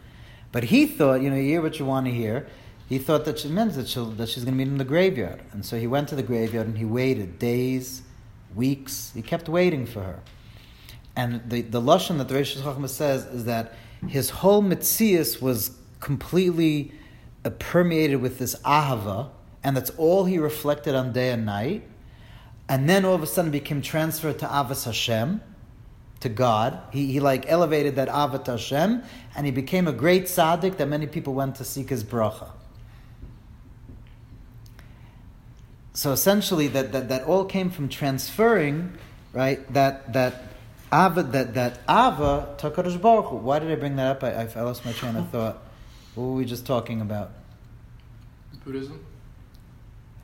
[0.52, 2.46] But he thought, you know, you hear what you want to hear.
[2.88, 5.40] He thought that she meant that, that she's going to meet him in the graveyard,
[5.52, 8.02] and so he went to the graveyard and he waited days,
[8.54, 9.12] weeks.
[9.14, 10.20] He kept waiting for her.
[11.14, 13.74] And the the lashon that the Reish Chachma says is that
[14.08, 16.92] his whole mitzias was completely
[17.44, 19.28] uh, permeated with this ahava,
[19.62, 21.82] and that's all he reflected on day and night
[22.72, 25.42] and then all of a sudden became transferred to Avas Hashem,
[26.20, 26.80] to God.
[26.90, 29.02] He, he like elevated that Avat Hashem,
[29.36, 32.50] and he became a great tzaddik that many people went to seek his bracha.
[35.94, 38.96] So essentially, that, that, that all came from transferring,
[39.32, 39.70] right?
[39.72, 40.44] That that
[40.92, 42.56] Ava that that Ava
[43.00, 43.36] Baruch Hu.
[43.36, 44.24] Why did I bring that up?
[44.24, 45.62] I, I lost my train of thought.
[46.14, 47.32] What were we just talking about?
[48.64, 49.04] Buddhism.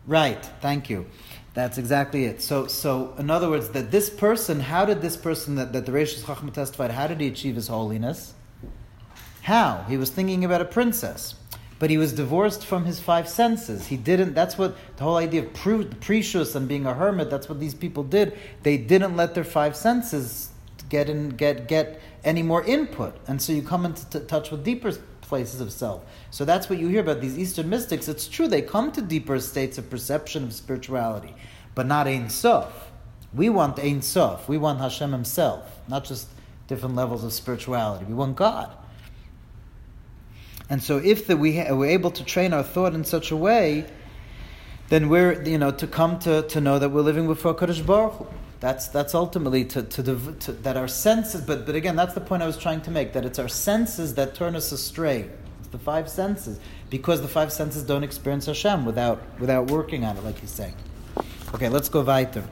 [0.06, 0.42] Right.
[0.60, 1.06] Thank you.
[1.54, 2.40] That's exactly it.
[2.40, 5.92] So, so in other words, that this person, how did this person that, that the
[5.92, 8.32] Reish Chachma testified, how did he achieve his holiness?
[9.42, 9.84] How?
[9.88, 11.34] He was thinking about a princess,
[11.78, 13.86] but he was divorced from his five senses.
[13.86, 14.34] He didn't.
[14.34, 17.30] That's what the whole idea of pre- precious and being a hermit.
[17.30, 18.36] That's what these people did.
[18.62, 20.50] They didn't let their five senses
[20.88, 24.64] get in, get get any more input, and so you come into t- touch with
[24.64, 26.04] deeper places of self.
[26.30, 28.08] So that's what you hear about these Eastern mystics.
[28.08, 31.34] It's true, they come to deeper states of perception of spirituality,
[31.74, 32.90] but not Ein Sof.
[33.32, 34.48] We want Ein Sof.
[34.48, 36.28] We want Hashem Himself, not just
[36.66, 38.06] different levels of spirituality.
[38.06, 38.74] We want God.
[40.70, 43.36] And so, if the, we ha- we're able to train our thought in such a
[43.36, 43.86] way,
[44.88, 48.14] then we're you know to come to, to know that we're living before Kodesh Baruch
[48.14, 48.26] Hu.
[48.60, 51.40] That's that's ultimately to, to, the, to that our senses.
[51.40, 53.12] But but again, that's the point I was trying to make.
[53.12, 55.30] That it's our senses that turn us astray.
[55.60, 56.58] It's the five senses
[56.90, 60.74] because the five senses don't experience Hashem without without working on it, like he's saying.
[61.54, 62.44] Okay, let's go weiter.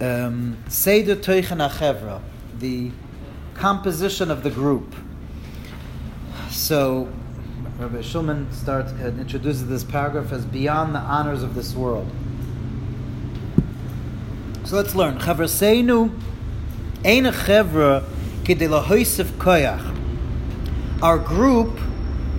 [0.00, 0.58] Um,
[2.58, 2.90] the
[3.54, 4.94] composition of the group.
[6.56, 7.06] So,
[7.78, 12.10] Rabbi Shulman starts uh, introduces this paragraph as beyond the honors of this world.
[14.64, 15.18] So let's learn.
[15.18, 16.10] Chavraseinu
[17.04, 18.02] ein a chevra
[18.44, 19.94] koyach.
[21.02, 21.78] Our group,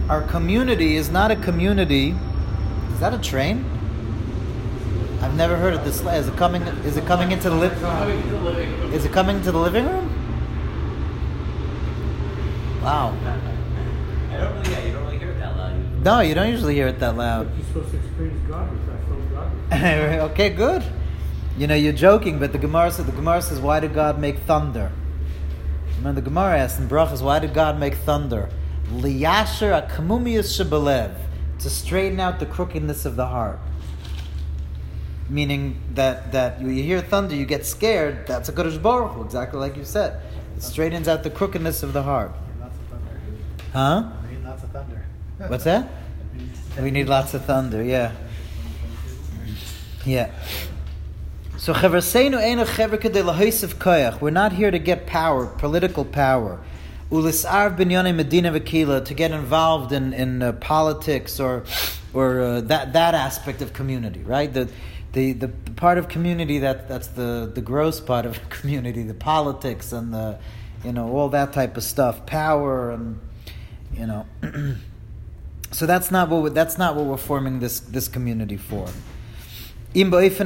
[0.10, 2.16] our community is not a community.
[2.94, 3.64] Is that a train?
[5.22, 6.02] I've never heard of this.
[6.02, 6.64] Is it coming?
[6.64, 8.94] Is it coming into the living?
[8.94, 10.12] Is it coming to the living room?
[12.82, 13.16] Wow.
[14.38, 15.76] I don't really, yeah, you don't really hear it that loud.
[15.76, 15.87] usually.
[16.04, 17.52] No, you don't usually hear it that loud.
[17.56, 18.88] You're supposed to experience God with
[19.72, 20.84] I okay, good.
[21.58, 24.38] You know, you're joking, but the Gemara says, the Gemara says, why did God make
[24.40, 24.92] thunder?
[25.98, 28.50] Remember, the Gemara asks in Brachas, why did God make thunder?
[28.92, 31.16] Liyasher akamumius shebelev,
[31.60, 33.60] to straighten out the crookedness of the heart.
[35.30, 39.24] Meaning that, that you, you hear thunder, you get scared, that's a Kodesh Baruch Hu,
[39.24, 40.22] exactly like you said.
[40.56, 42.32] It straightens out the crookedness of the heart.
[42.60, 43.20] Lots of thunder.
[43.74, 44.12] Huh?
[44.24, 45.06] I need lots of thunder.
[45.38, 45.90] What's that?
[46.82, 48.14] We need lots of thunder, yeah.
[50.06, 50.32] Yeah.
[51.58, 54.22] So Lahoisav Koyach.
[54.22, 56.60] We're not here to get power, political power.
[57.12, 61.64] Ulisar Binyane Medina Vakila to get involved in in uh, politics or
[62.14, 64.54] or uh, that that aspect of community, right?
[64.54, 64.70] The
[65.14, 69.92] the the part of community that that's the the gross part of community, the politics
[69.92, 70.40] and the
[70.84, 73.20] you know all that type of stuff, power and
[73.94, 74.26] you know.
[75.78, 78.88] So that's not what that's not what we're forming this this community for.
[79.94, 80.42] Whether it's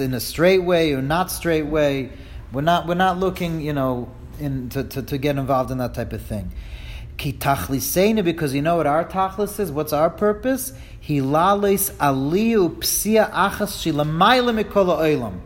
[0.00, 2.10] in a straight way or not straight way,
[2.50, 4.10] we're not we're not looking, you know,
[4.40, 6.52] in to, to, to get involved in that type of thing.
[7.18, 9.70] Because you know what our tachlis is.
[9.70, 10.72] What's our purpose?
[11.06, 15.38] Hilales aliu psia achas shilamayla mikola oilam.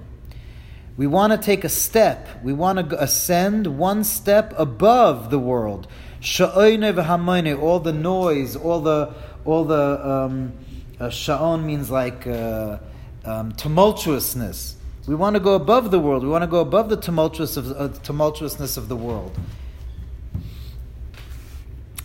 [0.97, 2.29] We want to take a step.
[2.45, 5.89] We want to ascend one step above the world.
[6.27, 9.15] Sha'oine v'hamoine, all the noise, all the
[9.45, 10.53] all the um,
[10.99, 12.79] uh, sha'on means like uh,
[13.25, 14.75] um, tumultuousness.
[15.07, 16.25] We want to go above the world.
[16.25, 19.39] We want to go above the tumultuous of, uh, tumultuousness of the world.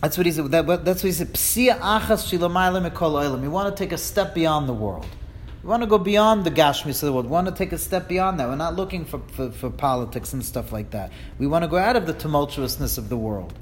[0.00, 0.52] That's what he said.
[0.52, 1.32] That, that's what he said.
[1.32, 2.30] Psia achas.
[3.40, 5.06] We want to take a step beyond the world.
[5.64, 7.24] We want to go beyond the gashmis of the world.
[7.26, 8.48] We want to take a step beyond that.
[8.48, 11.10] We're not looking for, for, for politics and stuff like that.
[11.40, 13.52] We want to go out of the tumultuousness of the world.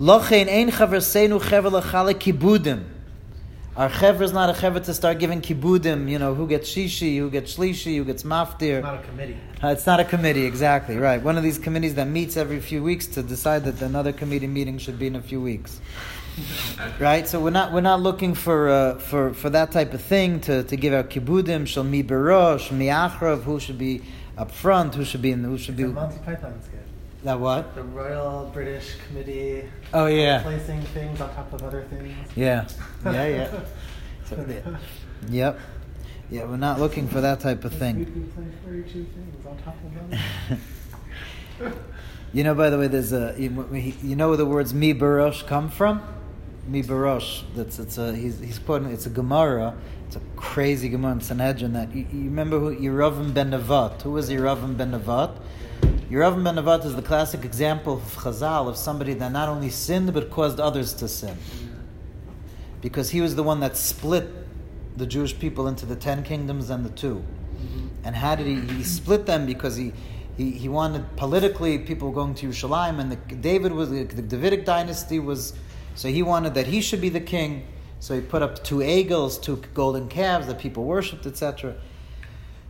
[0.00, 2.84] Lochein ein chaverseinu chever lechale kibudim.
[3.76, 7.18] Our chever is not a chever to start giving kibudim, you know, who gets shishi,
[7.18, 8.78] who gets shlishi, who gets maftir.
[8.78, 9.36] It's not a committee.
[9.60, 11.20] Uh, it's not a committee, exactly, right.
[11.20, 14.78] One of these committees that meets every few weeks to decide that another committee meeting
[14.78, 15.80] should be in a few weeks.
[17.00, 17.26] right?
[17.26, 20.62] So we're not we're not looking for uh, for for that type of thing to,
[20.62, 24.02] to give out kibudim, shal mi berosh, mi achrav, who should be
[24.36, 26.87] up front, who should be in who should The be Monty Python's good.
[27.24, 27.74] That what?
[27.74, 30.42] The Royal British Committee Oh yeah.
[30.42, 32.16] placing things on top of other things.
[32.36, 32.68] Yeah.
[33.04, 33.60] Yeah, yeah.
[34.26, 34.76] So, yeah.
[35.28, 35.60] Yep.
[36.30, 38.04] Yeah, we're not looking for that type of thing.
[38.04, 40.12] can place very two things on top of
[41.62, 41.74] others.
[42.30, 43.48] You know, by the way, there's a you
[44.02, 46.02] you know where the words mi barosh come from?
[46.66, 47.42] Mi barosh.
[47.56, 49.74] That's it's a he's he's quoting it's a Gemara.
[50.06, 51.72] It's a crazy Gemara in Sanhedrin.
[51.72, 54.02] That you, you remember who Yeravim ben Nevat?
[54.02, 55.38] Who was Yeravim ben Nevat?
[56.10, 60.14] Yeravim ben Nevat is the classic example of Chazal of somebody that not only sinned
[60.14, 61.36] but caused others to sin,
[62.80, 64.26] because he was the one that split
[64.96, 67.22] the Jewish people into the ten kingdoms and the two.
[68.04, 68.54] And how did he?
[68.76, 69.92] He split them because he,
[70.38, 75.18] he, he wanted politically people going to Yerushalayim, and the, David was the Davidic dynasty
[75.18, 75.52] was,
[75.94, 77.66] so he wanted that he should be the king.
[78.00, 81.74] So he put up two eagles, two golden calves that people worshipped, etc.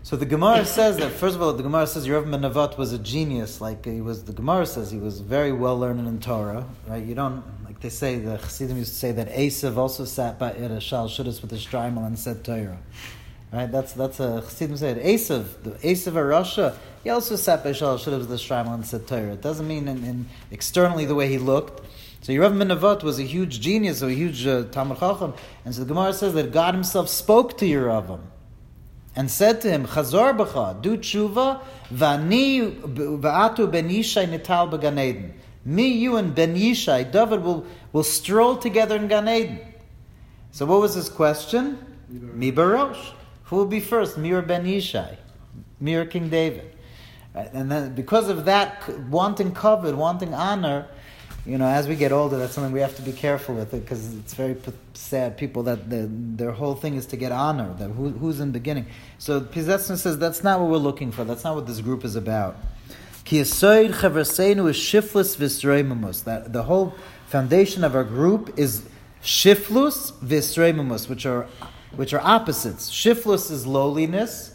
[0.09, 2.95] So the Gemara says that first of all, the Gemara says Yerav ben Nevat was
[2.95, 3.61] a genius.
[3.61, 6.65] Like he was, the Gemara says he was very well learned in Torah.
[6.87, 7.05] Right?
[7.05, 10.53] You don't like they say the Chassidim used to say that Esav also sat by
[10.53, 12.79] it a shal shuddas with his shtreimel and said Torah.
[13.53, 13.71] Right?
[13.71, 16.79] That's that's a Chassidim said Esav, the Esav of Russia.
[17.05, 19.35] He also sat by shal shuddas with his shtreimel and said Torah.
[19.35, 21.85] It doesn't mean in, in externally the way he looked.
[22.23, 25.35] So Yerav ben Nevat was a huge genius, a huge uh, Talmud Chacham,
[25.67, 28.21] and so the Gemara says that God Himself spoke to Yeravim
[29.19, 31.61] and said to him, Chazor b'cha, do tshuva,
[31.93, 35.35] v'ani v'atu ben Yishai nital b'Gan Eden.
[35.65, 39.59] Me, you, and Ben Yishai, David will, will stroll together in Gan Eden.
[40.53, 41.85] So what was his question?
[42.09, 43.11] Mi barosh.
[43.47, 45.17] Who will be first, me or Ben Yishai?
[45.81, 46.73] Me or King David?
[47.35, 47.53] Right?
[47.53, 50.87] And then because of that, wanting covet, wanting honor,
[51.47, 53.81] you know, as we get older, that's something we have to be careful with it
[53.81, 55.39] because it's very p- sad.
[55.39, 57.75] People that their, their whole thing is to get honor.
[57.79, 58.87] That who, who's in beginning.
[59.19, 61.25] So Piaseczner says that's not what we're looking for.
[61.25, 62.57] That's not what this group is about.
[63.25, 66.25] Ki yisoid chaverseinu is shiflus visreimumus.
[66.25, 66.95] That the whole
[67.29, 68.87] foundation of our group is
[69.23, 71.49] shiflus visreimumus, which are
[71.95, 72.91] which are opposites.
[72.91, 74.55] Shiflus is lowliness,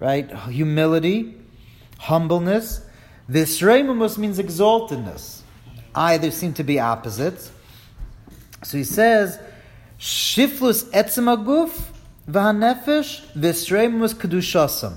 [0.00, 0.28] right?
[0.48, 1.36] Humility,
[1.98, 2.84] humbleness.
[3.30, 5.41] Visreimumus means exaltedness
[5.94, 7.50] either seem to be opposites.
[8.64, 9.38] So he says,
[9.98, 11.80] Shiflus etzem aguf
[12.28, 14.94] v'hanefesh v'sreimus kedushasam.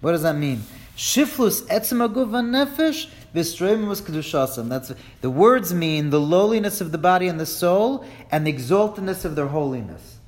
[0.00, 0.62] What does that mean?
[0.96, 4.68] Shiflus etzem aguf v'hanefesh v'sreimus kedushasam.
[4.68, 9.24] That's the words mean the lowliness of the body and the soul and the exaltedness
[9.24, 10.18] of their holiness.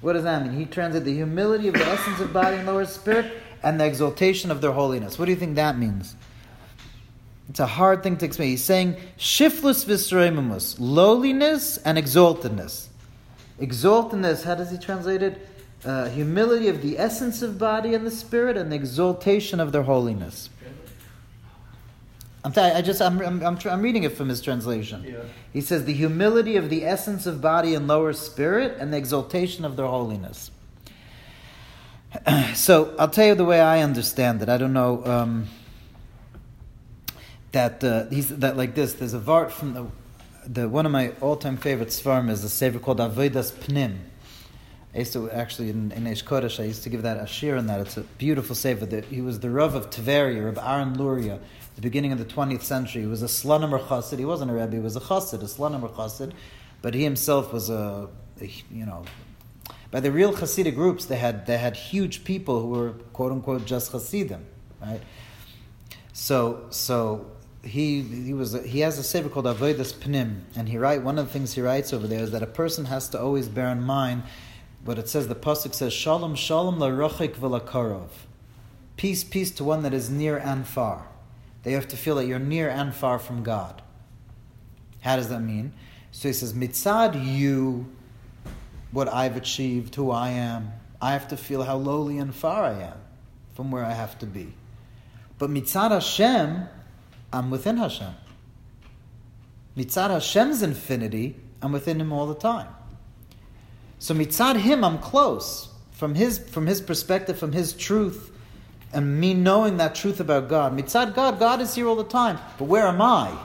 [0.00, 0.58] What does that mean?
[0.58, 4.50] He translated the humility of the essence of body and lower spirit and the exaltation
[4.50, 5.18] of their holiness.
[5.18, 6.14] What do you think that means?
[7.48, 8.50] It's a hard thing to explain.
[8.50, 12.88] He's saying shiftless visreimumus, lowliness and exaltedness.
[13.60, 15.48] Exaltedness, how does he translate it?
[15.84, 19.84] Uh, humility of the essence of body and the spirit, and the exaltation of their
[19.84, 20.50] holiness.
[22.44, 25.04] I'm t- I just I'm I'm, I'm, tr- I'm reading it from his translation.
[25.04, 25.22] Yeah.
[25.52, 29.64] He says the humility of the essence of body and lower spirit, and the exaltation
[29.64, 30.50] of their holiness.
[32.54, 34.48] so I'll tell you the way I understand it.
[34.48, 35.04] I don't know.
[35.04, 35.48] Um,
[37.56, 38.92] that uh, he's that like this.
[38.92, 39.86] There's a vart from the
[40.46, 43.96] the one of my all time favorite svarim is a sefer called Avodas Pnim,
[44.96, 47.56] I used to actually in, in Eish Kodesh, I used to give that a shir
[47.56, 47.80] in that.
[47.80, 49.02] It's a beautiful sefer.
[49.02, 51.38] He was the Rav of Tveria, Rav Aaron Luria,
[51.74, 53.02] the beginning of the 20th century.
[53.02, 54.18] He was a Slonimer Chassid.
[54.18, 56.32] He wasn't a Rebbe, he was a Chassid, a Slonimer Chassid.
[56.80, 58.08] But he himself was a,
[58.40, 59.04] a, you know,
[59.90, 63.66] by the real Hasidic groups, they had, they had huge people who were quote unquote
[63.66, 64.46] just Hasidim,
[64.80, 65.02] right?
[66.14, 67.32] So, so
[67.66, 71.26] he he was he has a sefer called Avodas Pnim, and he write one of
[71.26, 73.82] the things he writes over there is that a person has to always bear in
[73.82, 74.22] mind
[74.84, 75.28] what it says.
[75.28, 78.08] The pasuk says Shalom Shalom larochik v'lakarov,
[78.96, 81.08] peace peace to one that is near and far.
[81.62, 83.82] They have to feel that you're near and far from God.
[85.00, 85.72] How does that mean?
[86.12, 87.86] So he says mitzad you,
[88.92, 90.72] what I've achieved, who I am.
[91.00, 92.98] I have to feel how lowly and far I am
[93.54, 94.54] from where I have to be.
[95.38, 96.68] But mitzad Hashem,
[97.36, 98.14] I'm within Hashem.
[99.76, 102.68] Mitzad Hashem's infinity, I'm within Him all the time.
[103.98, 105.68] So mitzad Him, I'm close.
[105.92, 108.30] From His, from His perspective, from His truth,
[108.92, 110.76] and me knowing that truth about God.
[110.76, 112.38] Mitzad God, God is here all the time.
[112.58, 113.36] But where am I?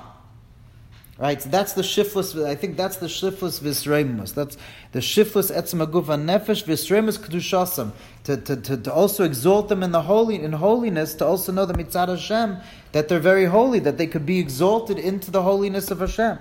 [1.22, 2.36] Right, so that's the shiftless.
[2.36, 4.34] I think that's the shiftless visremus.
[4.34, 4.58] That's
[4.92, 7.92] the shiftless etzem agufa nefesh visremus kedushasam.
[8.24, 11.14] To, to, to, to also exalt them in the holy in holiness.
[11.14, 12.58] To also know the mitzad Hashem
[12.94, 13.78] that they're very holy.
[13.78, 16.40] That they could be exalted into the holiness of Hashem.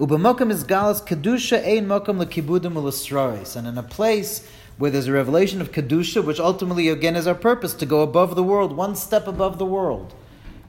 [0.00, 3.56] Ubamokam is galas kedusha ein mokam lekibudim ulasrois.
[3.56, 4.48] And in a place
[4.78, 8.36] where there's a revelation of kedusha, which ultimately again is our purpose to go above
[8.36, 10.14] the world, one step above the world,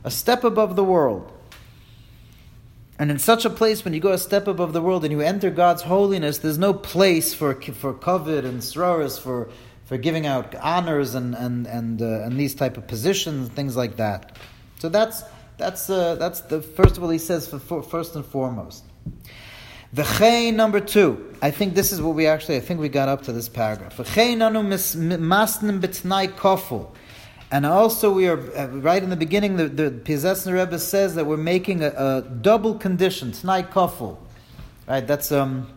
[0.03, 1.31] a step above the world.
[2.99, 5.21] And in such a place, when you go a step above the world and you
[5.21, 9.49] enter God's holiness, there's no place for for covet and sroras, for
[9.85, 13.95] for giving out honors and and and uh, and these type of positions, things like
[13.97, 14.37] that.
[14.79, 15.23] So that's
[15.57, 18.83] that's uh, that's the first of all he says for, for first and foremost.
[19.95, 21.33] V'chein number two.
[21.41, 22.57] I think this is what we actually.
[22.57, 23.97] I think we got up to this paragraph.
[26.35, 26.91] Koful.
[27.53, 29.57] And also, we are uh, right in the beginning.
[29.57, 34.17] The, the Rebbe says that we're making a, a double condition, tnai kofel.
[34.87, 35.67] Right, that's um,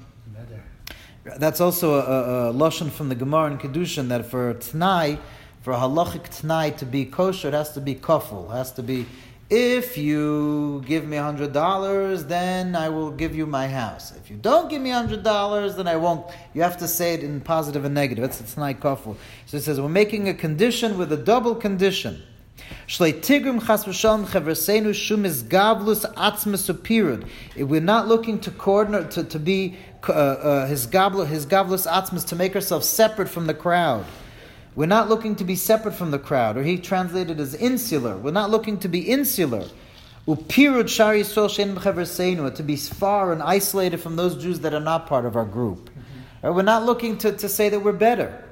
[1.37, 5.19] that's also a, a, lashon from the Gemara in Kedushin that for tnai,
[5.61, 8.51] for halachic tnai to be kosher, it has to be kofel.
[8.53, 9.05] Has to be
[9.49, 14.13] if you give me hundred dollars, then I will give you my house.
[14.17, 16.27] If you don't give me hundred dollars, then I won't.
[16.53, 18.23] You have to say it in positive and negative.
[18.23, 19.17] That's it's not kafel.
[19.47, 22.23] So it says we're making a condition with a double condition.
[22.89, 23.13] We're
[27.81, 29.77] not looking to coordinate to, to be
[30.09, 34.05] uh, uh, his gavlus his gavlus atzmas to make ourselves separate from the crowd.
[34.77, 38.15] We're not looking to be separate from the crowd, or he translated as insular.
[38.15, 39.67] We're not looking to be insular.
[40.29, 45.35] Upirud shari to be far and isolated from those Jews that are not part of
[45.35, 45.89] our group.
[46.43, 46.51] Right?
[46.51, 48.45] We're not looking to, to say that we're better.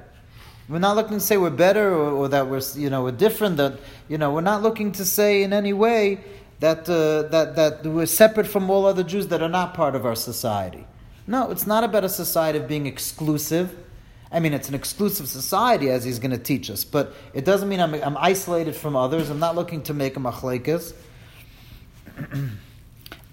[0.67, 3.57] We're not looking to say we're better or, or, that we're you know we're different.
[3.57, 6.23] That you know we're not looking to say in any way
[6.59, 10.07] that uh, that that we're separate from all other Jews that are not part of
[10.07, 10.87] our society.
[11.27, 13.84] No, it's not about a society of being exclusive.
[14.31, 17.69] I mean, it's an exclusive society, as he's going to teach us, but it doesn't
[17.69, 19.29] mean I'm, I'm isolated from others.
[19.29, 20.93] I'm not looking to make a machlekes.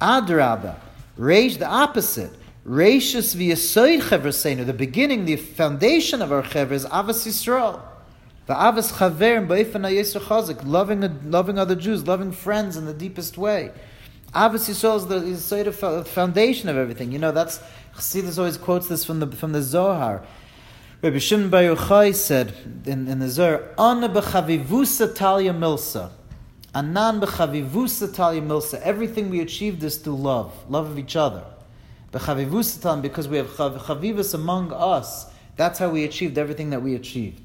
[0.01, 0.77] Adraba,
[1.17, 2.33] rage the opposite.
[2.67, 4.65] Rashis v'yasoid chevresenu.
[4.65, 7.81] The beginning, the foundation of our chever is avas Yisrael.
[8.47, 9.83] The avas chaver and ba'ifan
[10.21, 13.73] chazik, loving loving other Jews, loving friends in the deepest way.
[14.35, 17.13] Avas Yisrael is the, is foundation of everything.
[17.13, 17.61] You know, that's
[17.97, 20.23] Chassidus always quotes this from the from the Zohar.
[21.03, 22.55] Rabbi Shimon Bar Yochai said
[22.87, 26.11] in, in the Zohar, "Ana b'chavivusa talia milsa."
[26.73, 28.81] Anan b'chavivusa talia milsa.
[28.83, 31.43] Everything we achieved is through love, love of each other.
[32.13, 35.27] B'chavivusa because we have chavivus among us.
[35.57, 37.43] That's how we achieved everything that we achieved.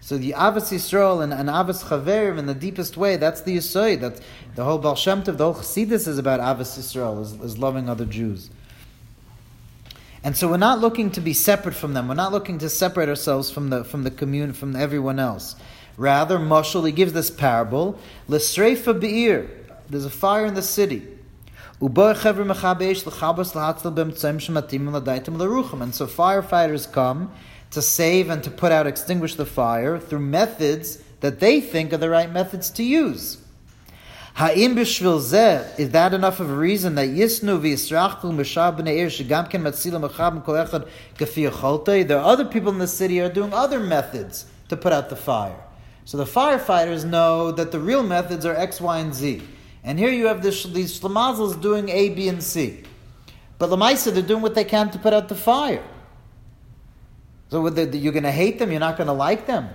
[0.00, 4.00] So the Avos Yisrael and, and Avos Chaverim in the deepest way, that's the Yisoid.
[4.00, 4.20] That's
[4.54, 7.88] the whole Baal Shem Tov, the whole Chassidus is about Avos Yisrael, is, is loving
[7.88, 8.48] other Jews.
[10.26, 12.08] And so we're not looking to be separate from them.
[12.08, 15.54] We're not looking to separate ourselves from the from the commune, from everyone else.
[15.96, 17.96] Rather, Mashal, he gives this parable,
[18.26, 19.48] L'sreifa be'ir,
[19.88, 21.06] there's a fire in the city.
[21.80, 22.08] And so
[26.08, 27.32] firefighters come
[27.70, 31.98] to save and to put out, extinguish the fire through methods that they think are
[31.98, 33.38] the right methods to use.
[34.36, 39.04] Ha'im b'shvil zeh, is that enough of a reason that yisnu v'yisrachtu m'shar b'nei er,
[39.04, 42.06] ir shegam ken matzila mechab kol echad gefi yacholtei?
[42.06, 45.16] There are other people in the city are doing other methods to put out the
[45.16, 45.56] fire.
[46.04, 49.42] So the firefighters know that the real methods are X, Y, and Z.
[49.82, 52.82] And here you have this, these shlamazels doing A, B, and C.
[53.56, 55.82] But Lamaisa, they're doing what they can to put out the fire.
[57.48, 59.70] So you're going to hate them, you're not going to like them.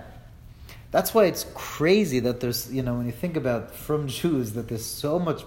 [0.92, 4.68] That's why it's crazy that there's, you know, when you think about from Jews, that
[4.68, 5.42] there's so much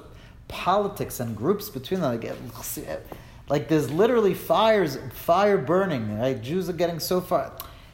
[0.48, 2.20] politics and groups between them.
[2.20, 3.00] Like,
[3.50, 6.20] like there's literally fires, fire burning.
[6.20, 6.42] Right?
[6.42, 7.54] Jews are getting so far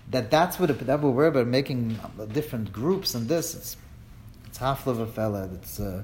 [0.10, 2.00] that that's what that we're about making
[2.32, 3.54] different groups and this.
[3.54, 3.78] It's
[4.48, 5.50] it's half of a fella.
[5.54, 6.04] It's uh,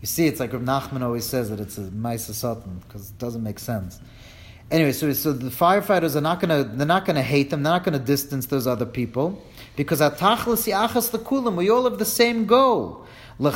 [0.00, 3.18] you see, it's like Reb Nachman always says that it's a Maisa Satan because it
[3.18, 4.00] doesn't make sense.
[4.72, 7.62] Anyway, so, so the firefighters are not gonna they're not gonna hate them.
[7.62, 9.44] They're not gonna distance those other people
[9.76, 11.56] because atachlas achas lekulim.
[11.56, 13.06] We all have the same goal.
[13.38, 13.54] And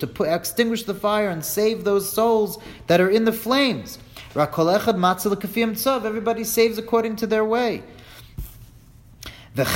[0.00, 3.98] to put, extinguish the fire and save those souls that are in the flames.
[4.34, 7.82] Everybody saves according to their way.
[9.58, 9.66] And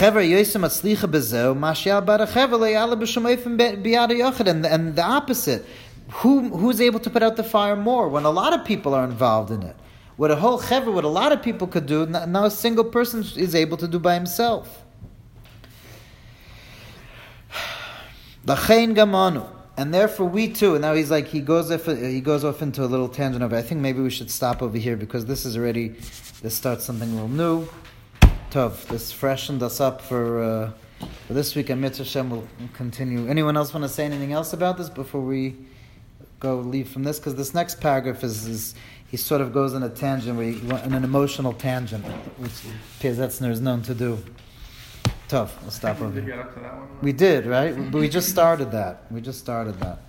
[4.67, 5.65] and the opposite,
[6.11, 9.05] who who's able to put out the fire more when a lot of people are
[9.05, 9.77] involved in it?
[10.17, 13.25] What a whole chever, what a lot of people could do, now a single person
[13.37, 14.85] is able to do by himself.
[18.45, 19.49] Lachein gamanu.
[19.77, 20.75] And therefore we too.
[20.75, 23.55] And now he's like he goes off he goes off into a little tangent of
[23.55, 23.57] it.
[23.57, 25.95] I think maybe we should stop over here because this is already
[26.43, 27.67] this starts something real new.
[28.51, 30.73] Tov, this freshened us up for uh,
[31.27, 33.27] for this week and Mitzvah Shem will continue.
[33.27, 35.57] Anyone else want to say anything else about this before we
[36.41, 37.19] go leave from this?
[37.19, 38.75] Because this next paragraph is, is
[39.11, 42.05] he sort of goes in a tangent, where he, in an emotional tangent,
[42.39, 42.53] which
[43.01, 44.19] Piaseczner is known to do.
[45.29, 45.61] Tough.
[45.63, 46.37] We'll stop over Did here.
[46.37, 46.89] get up to that one?
[47.03, 47.73] We did, right?
[47.91, 49.05] But we just started that.
[49.13, 50.01] We just started that.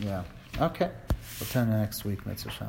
[0.00, 0.24] Yeah.
[0.60, 0.90] Okay.
[1.38, 2.68] We'll turn to next week, Mitzvah.